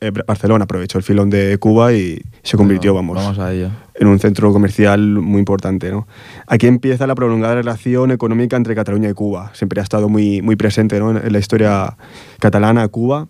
[0.00, 4.20] eh, Barcelona aprovechó el filón de Cuba y se convirtió, Bueno, vamos, Vamos en un
[4.20, 5.90] centro comercial muy importante.
[5.90, 6.06] ¿no?
[6.46, 9.50] Aquí empieza la prolongada relación económica entre Cataluña y Cuba.
[9.54, 11.18] Siempre ha estado muy, muy presente ¿no?
[11.18, 11.96] en la historia
[12.38, 13.26] catalana, Cuba.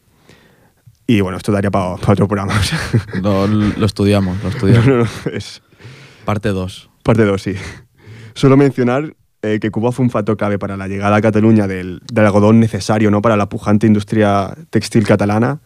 [1.07, 2.55] Y bueno, esto daría para otro programa.
[3.23, 4.87] Lo, lo estudiamos, lo No, estudiamos.
[4.87, 5.63] no, no, es
[6.25, 6.91] Parte 2.
[7.03, 7.55] parte 2, sí.
[8.33, 12.01] Solo mencionar eh, que Cuba fue un factor clave para la llegada a Cataluña del,
[12.11, 13.21] del algodón necesario ¿no?
[13.21, 15.61] para la pujante industria textil catalana,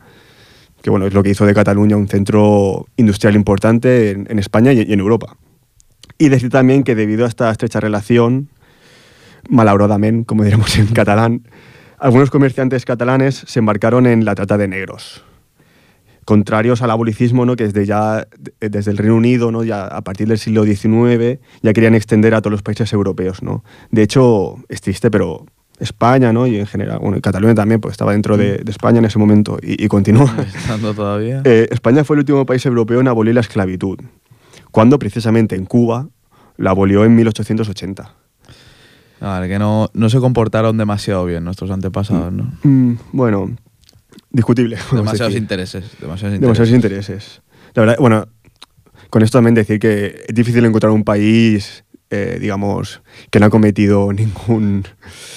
[0.83, 4.73] que bueno, es lo que hizo de Cataluña un centro industrial importante en, en España
[4.73, 5.37] y, y en Europa.
[6.19, 8.49] Y decir también que debido a esta estrecha relación,
[9.49, 11.43] malauradamente, como diremos en catalán,
[11.99, 15.25] algunos comerciantes catalanes se embarcaron en la trata de negros.
[16.29, 17.57] Contrarios al abolicismo, ¿no?
[17.57, 18.27] que desde, ya,
[18.61, 19.65] de- desde el Reino Unido, ¿no?
[19.65, 23.43] ya a partir del siglo XIX, ya querían extender a todos los países europeos.
[23.43, 23.65] ¿no?
[23.91, 25.47] De hecho, es triste, pero
[25.81, 26.47] España, ¿no?
[26.47, 29.19] y en general, bueno, y Cataluña también, pues estaba dentro de, de España en ese
[29.19, 30.31] momento y, y continúa.
[30.55, 31.41] Estando todavía.
[31.47, 33.97] Eh, España fue el último país europeo en abolir la esclavitud,
[34.71, 36.09] cuando precisamente en Cuba
[36.59, 38.13] la abolió en 1880.
[39.23, 42.53] A ver, que no, no se comportaron demasiado bien nuestros antepasados, ¿no?
[42.65, 43.51] Mm, bueno,
[44.31, 44.77] discutible.
[44.93, 45.85] Demasiados intereses.
[46.01, 46.41] Demasiados intereses.
[46.41, 47.43] Demasiados intereses.
[47.75, 48.27] La verdad, bueno,
[49.11, 53.51] con esto también decir que es difícil encontrar un país, eh, digamos, que no ha
[53.51, 54.85] cometido ningún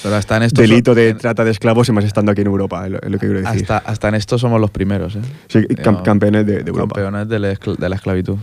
[0.03, 2.47] Pero hasta en esto delito de en- trata de esclavos y más estando aquí en
[2.47, 3.61] Europa, es lo, es lo que quiero decir.
[3.61, 5.21] hasta, hasta en esto somos los primeros, ¿eh?
[5.47, 6.95] Sí, Digamos, campeones de, de Europa.
[6.95, 8.37] Campeones de la, de la esclavitud.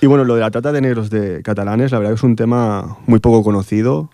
[0.00, 2.36] Y bueno, lo de la trata de negros de catalanes, la verdad que es un
[2.36, 4.10] tema muy poco conocido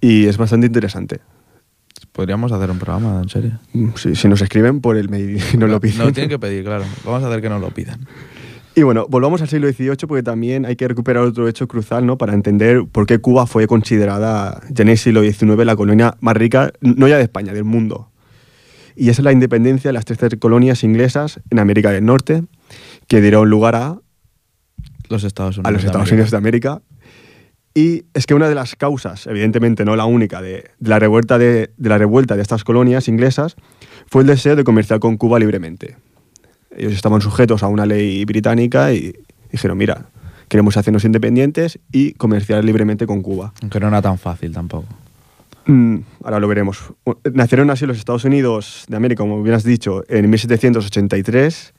[0.00, 1.20] y es bastante interesante.
[2.12, 3.58] Podríamos hacer un programa, en serio.
[3.72, 5.98] Mm, Si, nos escriben por el mail y nos lo piden.
[5.98, 6.84] No, tienen que pedir, claro.
[7.04, 8.06] Vamos a hacer que nos lo pidan.
[8.76, 12.18] Y bueno, volvamos al siglo XVIII porque también hay que recuperar otro hecho crucial ¿no?
[12.18, 16.36] para entender por qué Cuba fue considerada ya en el siglo XIX la colonia más
[16.36, 18.10] rica, no ya de España, del mundo.
[18.96, 22.44] Y es la independencia de las 13 colonias inglesas en América del Norte,
[23.06, 23.98] que dieron lugar a,
[25.08, 25.68] Los Estados Unidos.
[25.68, 26.14] a los de Estados América.
[26.14, 26.82] Unidos de América.
[27.74, 31.38] Y es que una de las causas, evidentemente no la única, de, de la, revuelta
[31.38, 33.56] de, de la revuelta de estas colonias inglesas
[34.06, 35.96] fue el deseo de comerciar con Cuba libremente.
[36.76, 39.14] Ellos estaban sujetos a una ley británica y
[39.50, 40.06] dijeron, mira,
[40.48, 43.52] queremos hacernos independientes y comerciar libremente con Cuba.
[43.62, 44.86] Aunque no era tan fácil tampoco.
[45.66, 46.92] Mm, ahora lo veremos.
[47.32, 51.74] Nacieron así los Estados Unidos de América, como bien has dicho, en 1783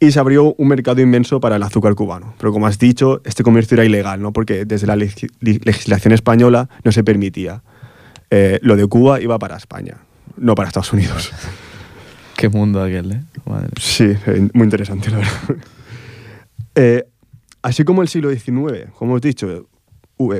[0.00, 2.34] y se abrió un mercado inmenso para el azúcar cubano.
[2.38, 4.32] Pero como has dicho, este comercio era ilegal, ¿no?
[4.32, 7.62] porque desde la leg- legislación española no se permitía.
[8.30, 9.98] Eh, lo de Cuba iba para España,
[10.36, 11.30] no para Estados Unidos.
[12.36, 13.20] Qué mundo aquel, ¿eh?
[13.44, 13.68] Madre.
[13.78, 15.32] Sí, eh, muy interesante, la verdad.
[16.76, 17.04] Eh,
[17.62, 19.66] así como el siglo XIX, como hemos dicho,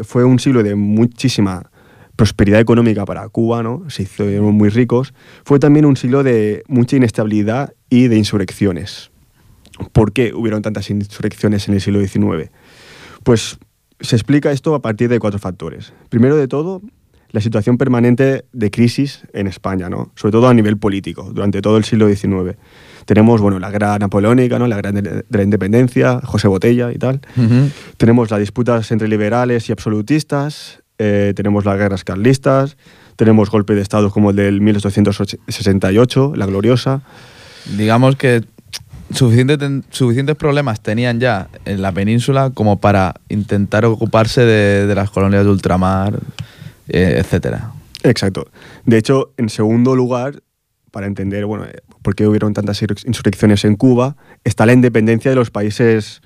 [0.04, 1.68] fue un siglo de muchísima
[2.14, 3.90] prosperidad económica para Cuba, ¿no?
[3.90, 5.12] se hicieron muy ricos,
[5.44, 9.09] fue también un siglo de mucha inestabilidad y de insurrecciones.
[9.92, 12.50] ¿Por qué hubieron tantas insurrecciones en el siglo XIX?
[13.22, 13.58] Pues
[14.00, 15.92] se explica esto a partir de cuatro factores.
[16.08, 16.82] Primero de todo,
[17.32, 20.10] la situación permanente de crisis en España, ¿no?
[20.16, 22.56] sobre todo a nivel político, durante todo el siglo XIX.
[23.04, 24.66] Tenemos bueno, la guerra napoleónica, ¿no?
[24.66, 27.20] la guerra de la independencia, José Botella y tal.
[27.96, 32.76] Tenemos las disputas entre liberales y absolutistas, eh, tenemos las guerras carlistas,
[33.16, 37.02] tenemos golpes de Estado como el del 1868, la gloriosa.
[37.76, 38.42] Digamos que
[39.12, 44.94] suficiente ten- suficientes problemas tenían ya en la península como para intentar ocuparse de, de
[44.94, 46.18] las colonias de ultramar,
[46.88, 47.72] eh, etcétera.
[48.02, 48.48] Exacto.
[48.86, 50.42] De hecho, en segundo lugar,
[50.90, 55.30] para entender bueno, eh, por qué hubieron tantas insurrec- insurrecciones en Cuba, está la independencia
[55.30, 56.22] de los países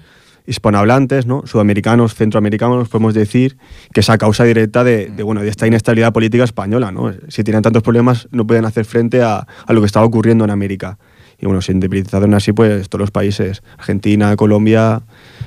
[0.46, 1.42] hispanohablantes, ¿no?
[1.46, 3.56] sudamericanos, centroamericanos, podemos decir,
[3.94, 6.92] que es a causa directa de, de, bueno, de esta inestabilidad política española.
[6.92, 7.12] ¿no?
[7.28, 10.50] Si tenían tantos problemas, no podían hacer frente a, a lo que estaba ocurriendo en
[10.50, 10.98] América.
[11.38, 15.02] Y bueno, se independizaron así pues todos los países, Argentina, Colombia,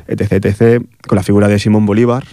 [0.07, 2.23] etc., etc., con la figura de Simón Bolívar,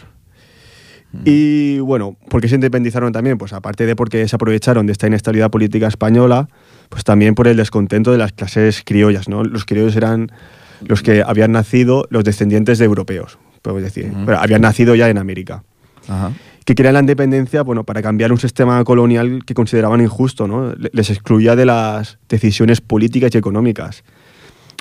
[1.24, 3.38] y bueno, ¿por qué se independizaron también?
[3.38, 6.48] Pues aparte de porque se aprovecharon de esta inestabilidad política española,
[6.88, 9.44] pues también por el descontento de las clases criollas, ¿no?
[9.44, 10.32] Los criollos eran
[10.80, 15.18] los que habían nacido, los descendientes de europeos, podemos decir, pero habían nacido ya en
[15.18, 15.62] América.
[16.08, 16.32] Ajá.
[16.64, 20.72] Que querían la independencia, bueno, para cambiar un sistema colonial que consideraban injusto, ¿no?
[20.74, 24.02] Le- Les excluía de las decisiones políticas y económicas.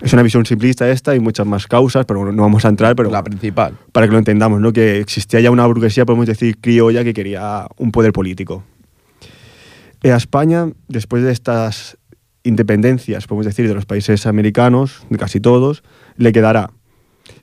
[0.01, 3.11] Es una visión simplista esta, hay muchas más causas, pero no vamos a entrar, pero
[3.11, 3.77] la principal.
[3.91, 4.71] para que lo entendamos, ¿no?
[4.73, 8.63] que existía ya una burguesía, podemos decir, criolla, que quería un poder político.
[10.01, 11.97] Eh, A España, después de estas
[12.43, 15.83] independencias, podemos decir, de los países americanos, de casi todos,
[16.17, 16.71] le quedará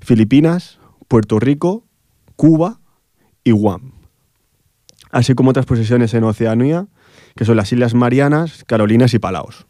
[0.00, 0.78] Filipinas,
[1.08, 1.84] Puerto Rico,
[2.36, 2.80] Cuba
[3.44, 3.92] y Guam.
[5.10, 6.86] Así como otras posesiones en Oceanía,
[7.36, 9.66] que son las Islas Marianas, Carolinas y Palaos.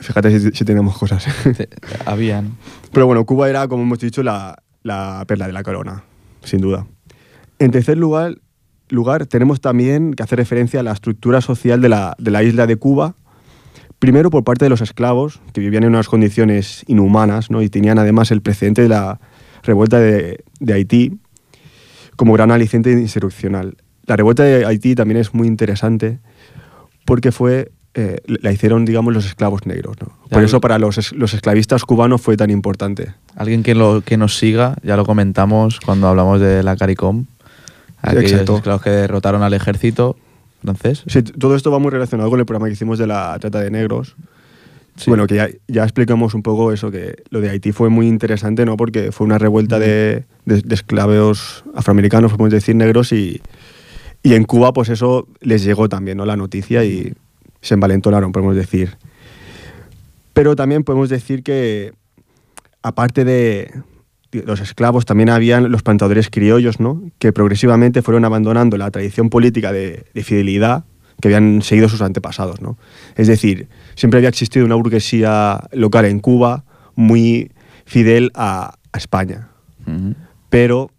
[0.00, 1.26] Fíjate si, si tenemos cosas.
[2.06, 2.56] Habían.
[2.92, 6.04] Pero bueno, Cuba era, como hemos dicho, la, la perla de la corona,
[6.44, 6.86] sin duda.
[7.58, 8.36] En tercer lugar,
[8.88, 12.66] lugar, tenemos también que hacer referencia a la estructura social de la, de la isla
[12.66, 13.14] de Cuba.
[13.98, 17.62] Primero por parte de los esclavos, que vivían en unas condiciones inhumanas ¿no?
[17.62, 19.20] y tenían además el precedente de la
[19.62, 21.20] revuelta de, de Haití
[22.16, 23.76] como gran aliciente insurreccional.
[24.06, 26.18] La revuelta de Haití también es muy interesante
[27.04, 29.96] porque fue eh, la hicieron, digamos, los esclavos negros.
[30.00, 30.08] ¿no?
[30.30, 33.12] Por Ya, eso para los, es- los esclavistas cubanos fue tan importante.
[33.36, 37.26] Alguien que, lo, que nos siga, ya lo comentamos cuando hablamos de la CARICOM.
[38.00, 38.56] Aquellos Exacto.
[38.56, 40.16] esclavos que derrotaron al ejército
[40.62, 41.02] francés.
[41.06, 43.70] Sí, todo esto va muy relacionado con el programa que hicimos de la trata de
[43.70, 44.16] negros.
[44.96, 45.10] Sí.
[45.10, 48.64] Bueno, que ya, ya explicamos un poco eso, que lo de Haití fue muy interesante,
[48.64, 48.76] ¿no?
[48.76, 53.40] Porque fue una revuelta de, de- de esclavos afroamericanos, podemos decir, negros, y,
[54.22, 56.26] y en Cuba, pues eso les llegó también, ¿no?
[56.26, 57.12] La noticia y
[57.60, 58.96] se envalentonaron, podemos decir.
[60.32, 61.92] Pero también podemos decir que,
[62.82, 63.72] aparte de
[64.32, 67.02] los esclavos, también habían los plantadores criollos, ¿no?
[67.18, 70.84] Que progresivamente fueron abandonando la tradición política de, de fidelidad
[71.20, 72.78] que habían seguido sus antepasados, ¿no?
[73.16, 76.64] Es decir, siempre había existido una burguesía local en Cuba
[76.94, 77.52] muy
[77.84, 79.48] fidel a, a España.
[80.48, 80.90] Pero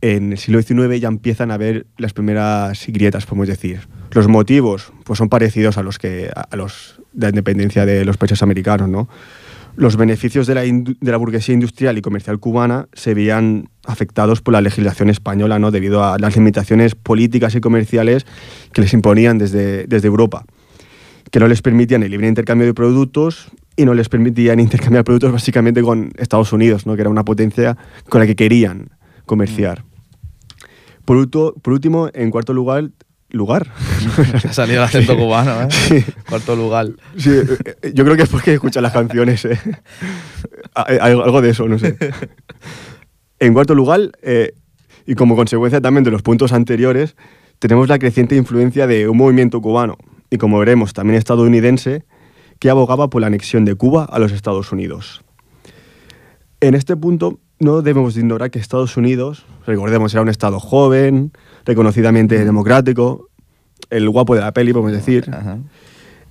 [0.00, 3.80] en el siglo XIX ya empiezan a haber las primeras grietas, podemos decir.
[4.12, 8.16] Los motivos pues son parecidos a los que a los de la independencia de los
[8.16, 9.08] países americanos, ¿no?
[9.74, 14.40] Los beneficios de la, indu- de la burguesía industrial y comercial cubana se veían afectados
[14.40, 15.70] por la legislación española, ¿no?
[15.70, 18.26] Debido a las limitaciones políticas y comerciales
[18.72, 20.44] que les imponían desde, desde Europa,
[21.30, 25.32] que no les permitían el libre intercambio de productos y no les permitían intercambiar productos
[25.32, 26.94] básicamente con Estados Unidos, ¿no?
[26.94, 27.76] que era una potencia
[28.08, 28.90] con la que querían
[29.26, 29.84] comerciar.
[31.04, 32.90] Por, ulto- por último, en cuarto lugar,
[33.30, 33.72] lugar.
[34.48, 36.04] Ha salido el acento cubano, ¿eh?
[36.28, 36.88] Cuarto lugar.
[37.16, 37.44] Sí, eh,
[37.82, 39.44] eh, yo creo que es porque escuchan las canciones.
[39.44, 39.58] ¿eh?
[40.74, 41.96] Hay Algo de eso, no sé.
[43.38, 44.52] En cuarto lugar, eh,
[45.06, 47.16] y como consecuencia también de los puntos anteriores,
[47.58, 49.96] tenemos la creciente influencia de un movimiento cubano,
[50.30, 52.04] y como veremos también estadounidense,
[52.58, 55.22] que abogaba por la anexión de Cuba a los Estados Unidos.
[56.60, 61.32] En este punto, no debemos de ignorar que Estados Unidos, recordemos, era un estado joven,
[61.64, 63.28] reconocidamente democrático,
[63.90, 65.30] el guapo de la peli, podemos decir,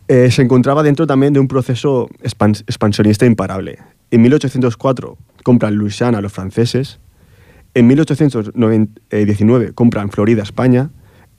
[0.07, 3.79] eh, se encontraba dentro también de un proceso expans- expansionista imparable.
[4.11, 6.99] En 1804 compran Luisiana a los franceses,
[7.73, 10.89] en 1819 compran Florida a España,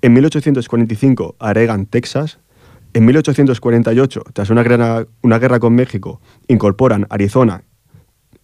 [0.02, 2.38] en 1845 agregan Texas,
[2.92, 7.62] en 1848, tras una guerra, una guerra con México, incorporan Arizona,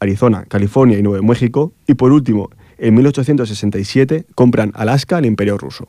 [0.03, 5.89] Arizona, California y Nuevo México, y por último, en 1867 compran Alaska al Imperio Ruso.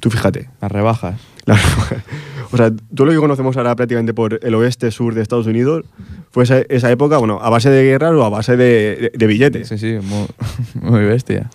[0.00, 1.20] Tú fíjate, Las rebajas.
[1.46, 1.58] la-
[2.52, 5.84] o sea, todo lo que conocemos ahora prácticamente por el oeste sur de Estados Unidos
[6.30, 8.64] fue esa, esa época, bueno, a base de guerras o a base de,
[8.96, 9.68] de- de billetes.
[9.68, 10.26] Sí, sí, muy,
[10.90, 11.50] muy bestia.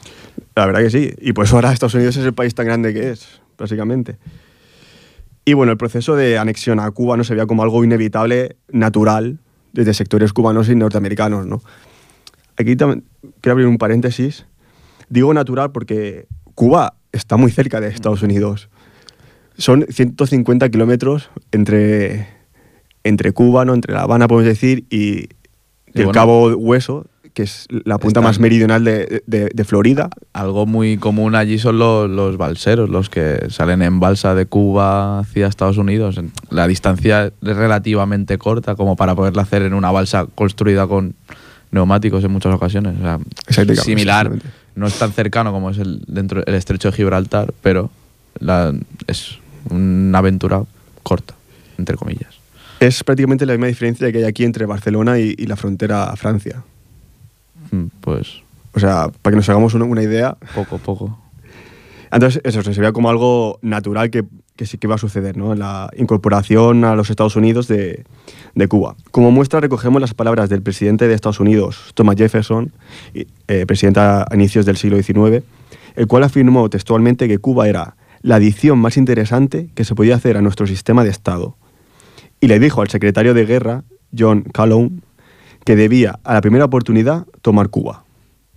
[0.56, 1.12] La verdad que sí.
[1.22, 4.18] Y pues ahora Estados Unidos es el país tan grande que es, básicamente.
[5.46, 9.40] Y bueno, el proceso de anexión a Cuba no se veía como algo inevitable, natural,
[9.74, 11.62] desde sectores cubanos y norteamericanos, ¿no?
[12.58, 13.06] Aquí también
[13.42, 14.46] quiero abrir un paréntesis.
[15.10, 18.70] Digo natural porque Cuba está muy cerca de Estados Unidos.
[19.58, 22.28] Son 150 kilómetros entre,
[23.04, 23.74] entre Cuba, ¿no?
[23.74, 25.30] entre La Habana, podemos decir, y, y
[25.94, 27.08] el bueno, Cabo Hueso,
[27.40, 30.10] que es la punta más meridional de, de- de Florida.
[30.34, 35.20] Algo muy común allí son los, los balseros, los que salen en balsa de Cuba
[35.20, 36.20] hacia Estados Unidos.
[36.50, 41.16] La distancia es relativamente corta como para poderla hacer en una balsa construida con
[41.72, 42.96] neumáticos en muchas ocasiones.
[43.00, 44.32] O sea, Exactamente, similar,
[44.76, 47.90] no es tan cercano como es el, dentro el estrecho de Gibraltar, pero
[48.40, 48.74] la-
[49.08, 49.38] es
[49.70, 50.62] una aventura
[51.04, 51.36] corta,
[51.78, 52.34] entre comillas.
[52.82, 56.16] Es prácticamente la misma diferencia que hay aquí entre Barcelona y, y la frontera a
[56.18, 56.64] Francia.
[57.72, 58.42] Mm, Pues
[58.74, 60.38] O sea, para que nos hagamos una, una idea.
[60.56, 61.20] poco, poco.
[62.12, 64.24] Entonces, eso se veía como algo natural que,
[64.56, 65.54] que sí que iba a suceder, ¿no?
[65.54, 68.04] La incorporación a los Estados Unidos de,
[68.56, 68.96] de Cuba.
[69.12, 72.72] Como muestra, recogemos las palabras del presidente de Estados Unidos, Thomas Jefferson,
[73.14, 75.44] eh, presidente a a inicios del siglo XIX,
[75.96, 80.36] el cual afirmó textualmente que Cuba era la adición más interesante que se podía hacer
[80.36, 81.56] a nuestro sistema de Estado.
[82.42, 83.84] Y le dijo al secretario de guerra,
[84.18, 85.04] John Calhoun,
[85.70, 88.04] que debía, a la primera oportunidad, tomar Cuba.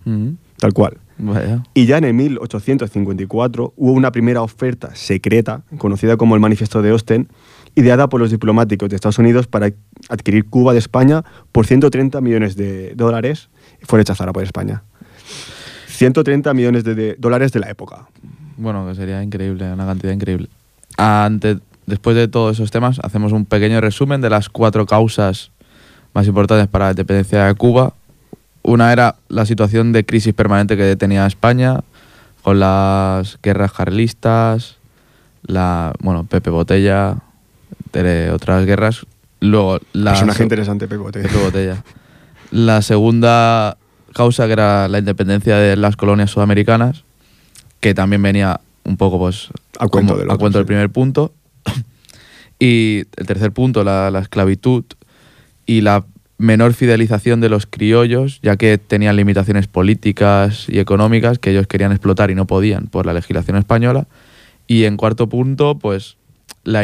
[0.03, 0.97] Mm, Tal cual.
[1.19, 1.61] Vaya.
[1.75, 6.91] Y ya en el 1854 hubo una primera oferta secreta, conocida como el Manifiesto de
[6.91, 7.27] Ostend,
[7.75, 9.69] ideada por los diplomáticos de Estados Unidos para
[10.09, 13.49] adquirir Cuba de España por 130 millones de dólares
[13.79, 14.81] y fue rechazada por España.
[15.89, 18.07] 130 millones de, de dólares de la época.
[18.57, 20.49] Bueno, que sería increíble, una cantidad increíble.
[20.97, 25.51] Ante, después de todos esos temas, hacemos un pequeño resumen de las cuatro causas
[26.13, 27.93] más importantes para la independencia de Cuba.
[28.61, 31.81] Una era la situación de crisis permanente que tenía España,
[32.41, 34.77] con las guerras carlistas,
[35.43, 37.17] la, bueno, Pepe Botella,
[37.85, 39.05] entre otras guerras.
[39.39, 40.87] Luego, la Personaje interesante.
[40.87, 40.97] Pepe
[41.43, 41.83] Botella.
[42.51, 43.77] La segunda
[44.13, 47.03] causa que era la independencia de las colonias sudamericanas,
[47.79, 49.49] que también venía un poco pues
[49.79, 51.33] A cuento como- del a primer punto.
[52.59, 54.85] Y el tercer punto, la, la esclavitud
[55.65, 56.05] y la
[56.37, 61.91] menor fidelización de los criollos, ya que tenían limitaciones políticas y económicas que ellos querían
[61.91, 64.07] explotar y no podían por la legislación española.
[64.67, 66.17] Y en cuarto punto, pues
[66.63, 66.83] la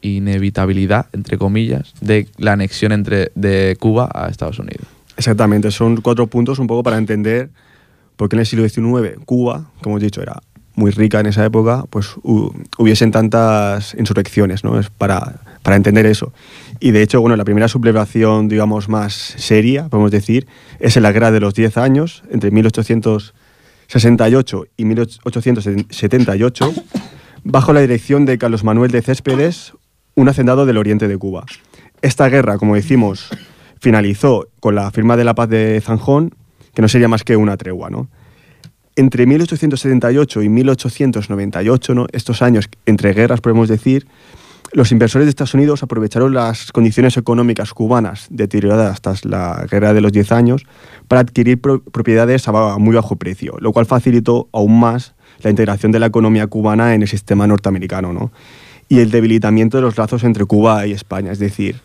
[0.00, 4.86] inevitabilidad, entre comillas, de la anexión entre, de Cuba a Estados Unidos.
[5.16, 7.50] Exactamente, son cuatro puntos un poco para entender
[8.16, 10.40] por qué en el siglo XIX Cuba, como hemos dicho, era
[10.74, 14.78] muy rica en esa época, pues hu- hubiesen tantas insurrecciones, ¿no?
[14.78, 16.32] Es para, para entender eso.
[16.80, 20.46] Y de hecho, bueno, la primera sublevación, digamos, más seria, podemos decir,
[20.80, 26.72] es en la Guerra de los Diez Años, entre 1868 y 1878,
[27.44, 29.74] bajo la dirección de Carlos Manuel de Céspedes,
[30.14, 31.44] un hacendado del oriente de Cuba.
[32.00, 33.28] Esta guerra, como decimos,
[33.78, 36.34] finalizó con la firma de la paz de Zanjón,
[36.72, 38.08] que no sería más que una tregua, ¿no?
[38.96, 42.06] Entre 1878 y 1898, ¿no?
[42.10, 44.06] estos años entre guerras, podemos decir,
[44.72, 50.00] los inversores de Estados Unidos aprovecharon las condiciones económicas cubanas deterioradas tras la guerra de
[50.00, 50.66] los 10 años
[51.06, 56.00] para adquirir propiedades a muy bajo precio, lo cual facilitó aún más la integración de
[56.00, 58.30] la economía cubana en el sistema norteamericano ¿no?
[58.88, 61.32] y el debilitamiento de los lazos entre Cuba y España.
[61.32, 61.80] Es decir,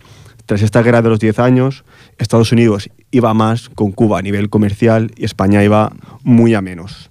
[0.45, 1.85] tras esta guerra de los 10 años,
[2.17, 7.09] Estados Unidos iba más con Cuba a nivel comercial y España iba muy a menos.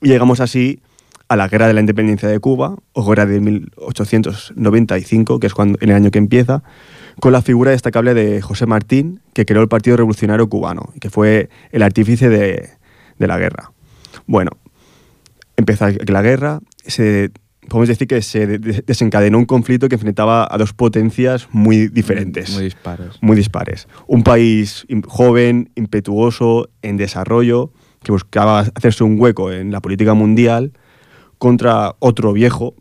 [0.00, 0.80] Llegamos así
[1.28, 5.78] a la Guerra de la Independencia de Cuba, o Guerra de 1895, que es cuando,
[5.80, 6.62] en el año que empieza,
[7.20, 11.48] con la figura destacable de José Martín, que creó el Partido Revolucionario Cubano, que fue
[11.70, 12.70] el artífice de,
[13.18, 13.72] de la guerra.
[14.26, 14.50] Bueno,
[15.56, 17.30] empezó la guerra, se
[17.68, 22.54] podemos decir que se desencadenó un conflicto que enfrentaba a dos potencias muy diferentes.
[22.54, 23.08] Muy dispares.
[23.20, 23.88] Muy dispares.
[24.06, 27.72] Un país joven, impetuoso, en desarrollo,
[28.02, 30.72] que buscaba hacerse un hueco en la política mundial,
[31.44, 32.74] contra otro viejo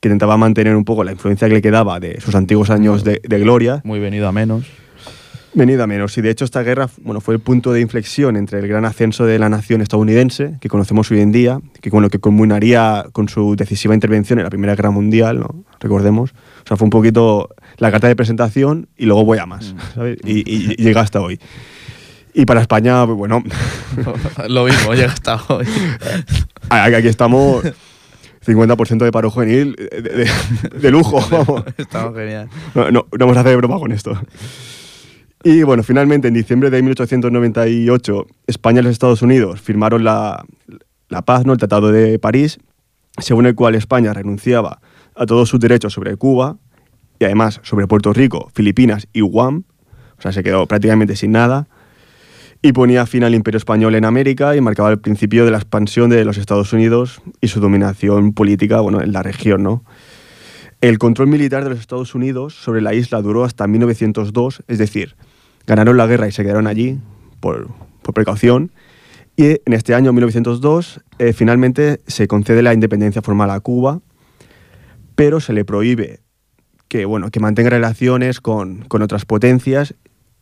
[0.00, 3.20] que intentaba mantener un poco la influencia que le quedaba de sus antiguos años de,
[3.22, 3.82] de gloria.
[3.84, 4.64] Muy venido a menos.
[5.52, 6.16] Venido a menos.
[6.16, 9.26] Y de hecho esta guerra bueno, fue el punto de inflexión entre el gran ascenso
[9.26, 13.54] de la nación estadounidense, que conocemos hoy en día, que, bueno, que culminaría con su
[13.54, 15.66] decisiva intervención en la Primera Guerra Mundial, ¿no?
[15.78, 16.30] recordemos.
[16.64, 19.94] O sea, fue un poquito la carta de presentación y luego voy a más, mm.
[19.94, 20.18] ¿sabes?
[20.24, 21.38] Y, llega hasta hoy.
[22.32, 23.44] Y para España, pues, bueno...
[24.48, 25.66] Lo mismo, llega hasta hoy.
[26.70, 27.62] Aquí estamos...
[28.46, 29.76] 50% de paro juvenil
[30.80, 31.64] de, lujo, vamos.
[31.76, 32.48] Estamos genial.
[32.74, 34.18] No, no, no vamos a hacer broma con esto.
[35.44, 40.44] Y bueno, finalmente en diciembre de 1898, España y los Estados Unidos firmaron la,
[41.24, 41.52] paz, ¿no?
[41.52, 42.58] el Tratado de París,
[43.18, 44.80] según el cual España renunciaba
[45.14, 46.56] a todos sus derechos sobre Cuba
[47.18, 49.64] y además sobre Puerto Rico, Filipinas y Guam,
[50.18, 51.68] o sea, se quedó prácticamente sin nada,
[52.66, 56.10] y ponía fin al imperio español en América y marcaba el principio de la expansión
[56.10, 59.62] de los Estados Unidos y su dominación política bueno, en la región.
[59.62, 59.84] ¿no?
[60.80, 65.14] El control militar de los Estados Unidos sobre la isla duró hasta 1902, es decir,
[65.64, 66.98] ganaron la guerra y se quedaron allí
[67.38, 67.68] por,
[68.12, 68.72] precaución.
[69.36, 74.00] Y en este año, 1902, eh, finalmente se concede la independencia formal a Cuba,
[75.14, 76.20] pero se le prohíbe
[76.88, 79.94] que, bueno, que mantenga relaciones con, otras potencias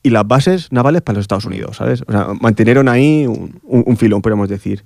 [0.04, 2.02] y las bases navales para los Estados Unidos, ¿sabes?
[2.06, 4.84] O sea, mantenieron ahí un, un, filón, podemos decir.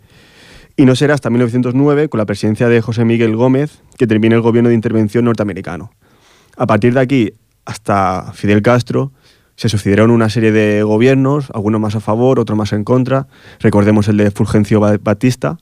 [0.76, 4.42] Y no será hasta 1909, con la presidencia de José Miguel Gómez, que termine el
[4.42, 5.90] gobierno de intervención norteamericano.
[6.56, 7.32] A partir de aquí,
[7.64, 9.12] hasta Fidel Castro,
[9.56, 13.26] se sucedieron una serie de gobiernos, algunos más a favor, otros más en contra.
[13.58, 15.58] Recordemos el de Fulgencio Batista,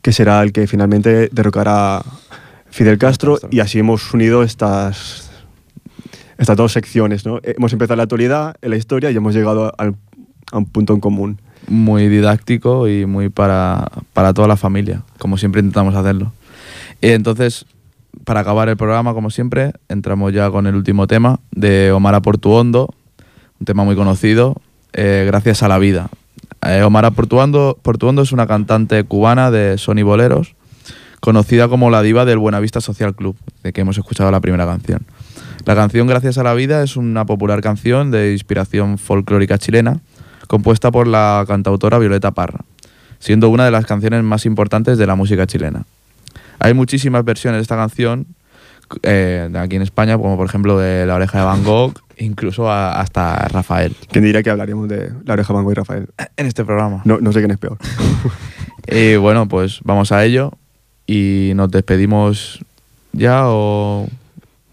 [0.00, 2.02] que será el que finalmente derrocará
[2.70, 5.30] Fidel Castro, y así hemos unido estas,
[6.38, 7.26] estas dos secciones.
[7.26, 7.40] ¿no?
[7.42, 9.92] Hemos empezado la actualidad, en la historia y hemos llegado a
[10.56, 11.40] un punto en común.
[11.68, 16.32] Muy didáctico y muy para, para toda la familia, como siempre intentamos hacerlo.
[17.00, 17.66] Y entonces,
[18.24, 22.88] para acabar el programa, como siempre, entramos ya con el último tema de Omar Portuondo,
[23.60, 24.56] un tema muy conocido,
[24.92, 26.10] eh, Gracias a la vida.
[26.66, 30.54] Eh, Omar Portuondo, Portuondo es una cantante cubana de Sony Boleros,
[31.20, 35.06] conocida como la diva del Buenavista Social Club, de que hemos escuchado la primera canción.
[35.64, 40.00] La canción Gracias a la vida es una popular canción de inspiración folclórica chilena,
[40.48, 42.64] compuesta por la cantautora Violeta Parra,
[43.20, 45.84] siendo una de las canciones más importantes de la música chilena.
[46.58, 48.26] Hay muchísimas versiones de esta canción
[49.04, 53.48] eh, aquí en España, como por ejemplo de La Oreja de Van Gogh, incluso hasta
[53.48, 53.94] Rafael.
[54.10, 56.08] ¿Quién diría que hablaríamos de La Oreja de Van Gogh y Rafael?
[56.36, 57.02] En este programa.
[57.04, 57.78] No, no sé quién es peor.
[58.88, 60.52] y bueno, pues vamos a ello
[61.06, 62.64] y nos despedimos
[63.12, 64.08] ya o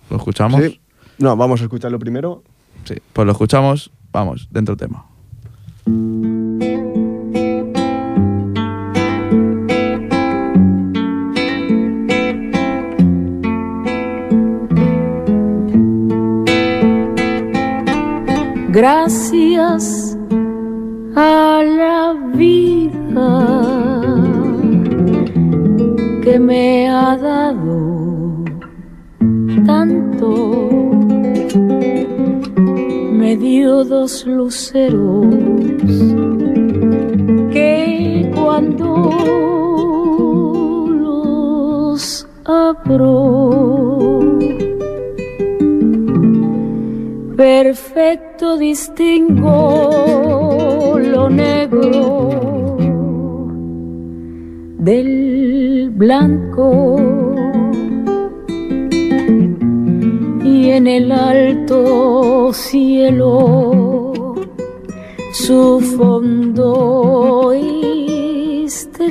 [0.09, 0.61] lo escuchamos.
[0.61, 0.78] Sí.
[1.19, 2.43] No, vamos a escucharlo primero.
[2.85, 5.05] Sí, pues lo escuchamos, vamos, dentro del tema.
[18.81, 20.17] gracias
[21.13, 23.29] a la vida
[26.23, 28.45] que me ha dado
[29.65, 30.48] tanto.
[33.29, 35.27] Me dio dos luceros
[37.53, 38.89] que cuando
[40.89, 44.19] los abro
[47.37, 49.59] perfecto distingo
[50.97, 52.77] lo negro
[54.79, 57.28] del blanco
[60.79, 64.33] en el alto cielo
[65.33, 67.51] su fondo
[68.63, 69.03] estrellado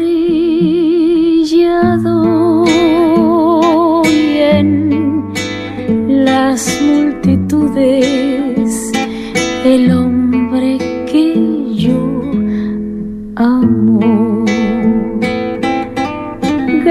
[4.06, 5.34] y en
[6.24, 8.47] las multitudes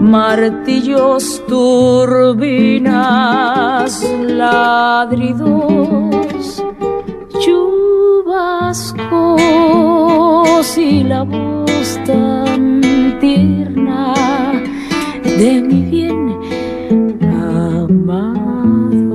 [0.00, 2.92] martillos, turbinas,
[4.28, 5.44] ladridos,
[7.40, 8.76] chubascos
[10.78, 14.14] y la voz tan tierna
[15.22, 16.38] de mi bien
[17.22, 19.14] amado.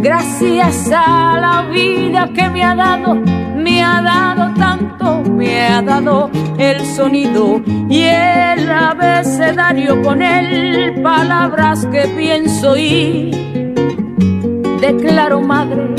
[0.00, 3.20] Gracias a la vida que me ha dado,
[3.62, 11.86] me ha dado tanto, me ha dado el sonido y el abecedario con él, palabras
[11.86, 13.30] que pienso y
[14.80, 15.94] declaro madre,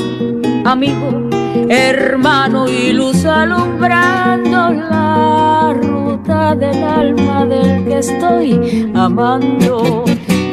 [0.66, 1.30] amigo,
[1.70, 10.04] hermano y luz alumbrando la ruta del alma del que estoy amando.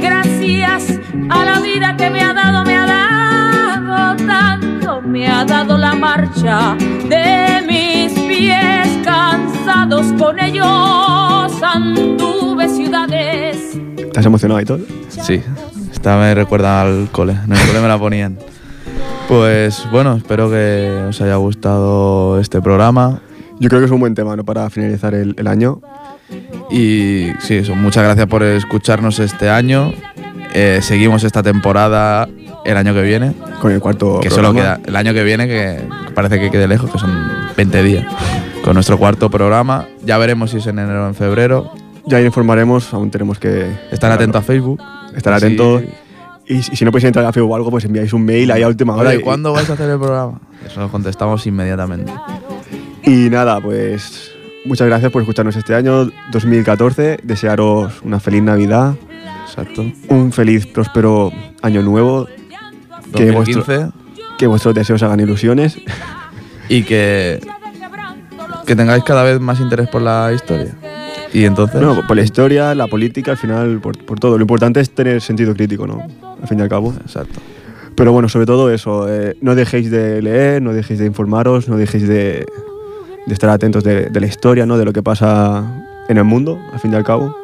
[0.01, 0.99] Gracias
[1.29, 3.10] a la vida que me ha dado, me ha dado
[5.05, 6.77] me ha dado la marcha
[7.09, 13.79] de mis pies cansados con ellos anduve ciudades.
[13.97, 14.81] ¿Estás emocionado y todo?
[15.09, 15.43] Sí,
[15.93, 17.33] esta me recuerda al cole.
[17.33, 18.39] En el cole me la ponían.
[19.29, 23.21] Pues bueno, espero que os haya gustado este programa.
[23.59, 24.45] Yo creo que es un buen tema ¿no?
[24.45, 25.81] para finalizar el, el año.
[26.71, 29.93] Y sí, eso, muchas gracias por escucharnos este año.
[30.55, 32.29] Eh, seguimos esta temporada
[32.65, 33.33] el año que viene.
[33.61, 35.81] Con el cuarto Que solo queda el año que viene, que
[36.15, 37.13] parece que quede lejos, que son
[37.57, 38.07] 20 días.
[38.65, 39.87] Con nuestro cuarto programa.
[40.05, 41.73] Ya veremos si es en enero o en febrero.
[42.07, 43.71] Ya informaremos, aún tenemos que...
[43.93, 44.81] Estar atentos a Facebook.
[45.15, 45.83] Estar atentos.
[46.47, 48.63] Y si si no podéis entrar a Facebook o algo, pues enviáis un mail ahí
[48.63, 49.11] a última hora.
[49.11, 50.41] Oye, y- ¿cuándo vais a hacer el programa?
[50.67, 52.13] Eso lo contestamos inmediatamente.
[53.05, 54.33] Y nada, pues
[54.65, 57.21] muchas gracias por escucharnos este año 2014.
[57.23, 58.95] Desearos una feliz Navidad,
[59.51, 59.85] Exacto.
[60.09, 61.33] un feliz, próspero
[61.63, 62.27] año nuevo.
[63.15, 63.77] Que, 2015.
[63.79, 63.93] vuestro-
[64.39, 65.77] que vuestros deseos hagan ilusiones.
[66.69, 67.41] y que,
[68.67, 70.75] que tengáis cada vez más interés por la historia.
[71.33, 74.37] Y entonces, No, por la historia, la política, al final, por, por todo.
[74.39, 76.03] Lo importante es tener sentido crítico, ¿no?
[76.41, 76.93] Al fin y al cabo.
[77.05, 77.41] exacto.
[77.97, 81.77] Pero bueno, sobre todo eso, eh, no dejéis de leer, no dejéis de informaros, no
[81.77, 82.47] dejéis de,
[83.27, 84.79] de estar atentos de, de la historia, ¿no?
[84.79, 85.65] De lo que pasa
[86.09, 87.37] en el mundo, al fin y al cabo.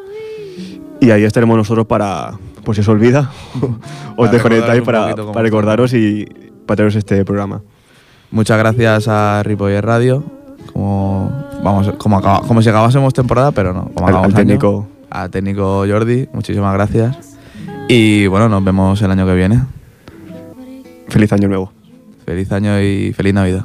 [1.01, 2.33] Y ahí estaremos nosotros para,
[2.65, 3.31] por si os olvida,
[4.17, 6.25] os desconectáis para, para recordaros y
[6.67, 7.63] para traeros este programa.
[8.31, 10.25] Muchas gracias a Ripoller Radio.
[10.73, 11.31] Como,
[11.63, 13.89] vamos, como, acaba- como si acabásemos temporada, pero no.
[13.95, 14.35] Como Al- al año.
[14.35, 14.87] técnico.
[15.11, 17.37] Al técnico Jordi, muchísimas gracias.
[17.89, 19.63] Y bueno, nos vemos el año que viene.
[21.09, 21.73] Feliz año nuevo.
[22.25, 23.65] Feliz año y feliz Navidad.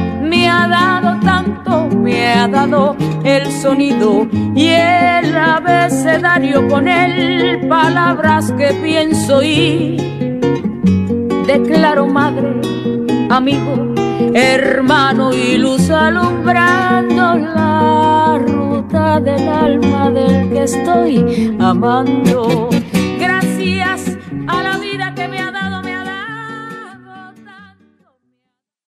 [0.41, 8.51] me ha dado tanto, me ha dado el sonido y el abecedario con él, palabras
[8.53, 9.97] que pienso y
[11.45, 12.59] declaro madre,
[13.29, 13.93] amigo,
[14.33, 22.71] hermano y luz alumbrando la ruta del alma del que estoy amando.